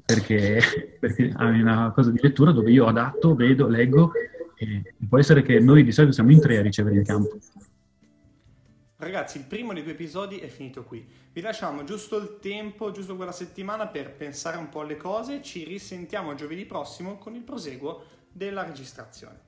perché, 0.04 0.96
perché 0.98 1.32
hai 1.34 1.60
una 1.60 1.90
cosa 1.92 2.10
di 2.10 2.20
lettura 2.20 2.52
dove 2.52 2.70
io 2.70 2.86
adatto, 2.86 3.34
vedo, 3.34 3.66
leggo 3.66 4.12
e 4.56 4.94
può 5.08 5.18
essere 5.18 5.42
che 5.42 5.60
noi 5.60 5.84
di 5.84 5.92
solito 5.92 6.12
siamo 6.12 6.30
in 6.30 6.40
tre 6.40 6.58
a 6.58 6.62
ricevere 6.62 6.96
il 6.96 7.06
campo. 7.06 7.38
Ragazzi, 8.96 9.38
il 9.38 9.44
primo 9.44 9.72
dei 9.72 9.84
due 9.84 9.92
episodi 9.92 10.38
è 10.38 10.48
finito 10.48 10.82
qui. 10.82 11.06
Vi 11.32 11.40
lasciamo 11.40 11.84
giusto 11.84 12.16
il 12.16 12.38
tempo, 12.40 12.90
giusto 12.90 13.14
quella 13.14 13.30
settimana 13.30 13.86
per 13.86 14.12
pensare 14.12 14.56
un 14.56 14.68
po' 14.68 14.80
alle 14.80 14.96
cose. 14.96 15.40
Ci 15.40 15.62
risentiamo 15.64 16.34
giovedì 16.34 16.64
prossimo 16.64 17.16
con 17.16 17.36
il 17.36 17.42
proseguo 17.42 18.04
della 18.32 18.64
registrazione. 18.64 19.47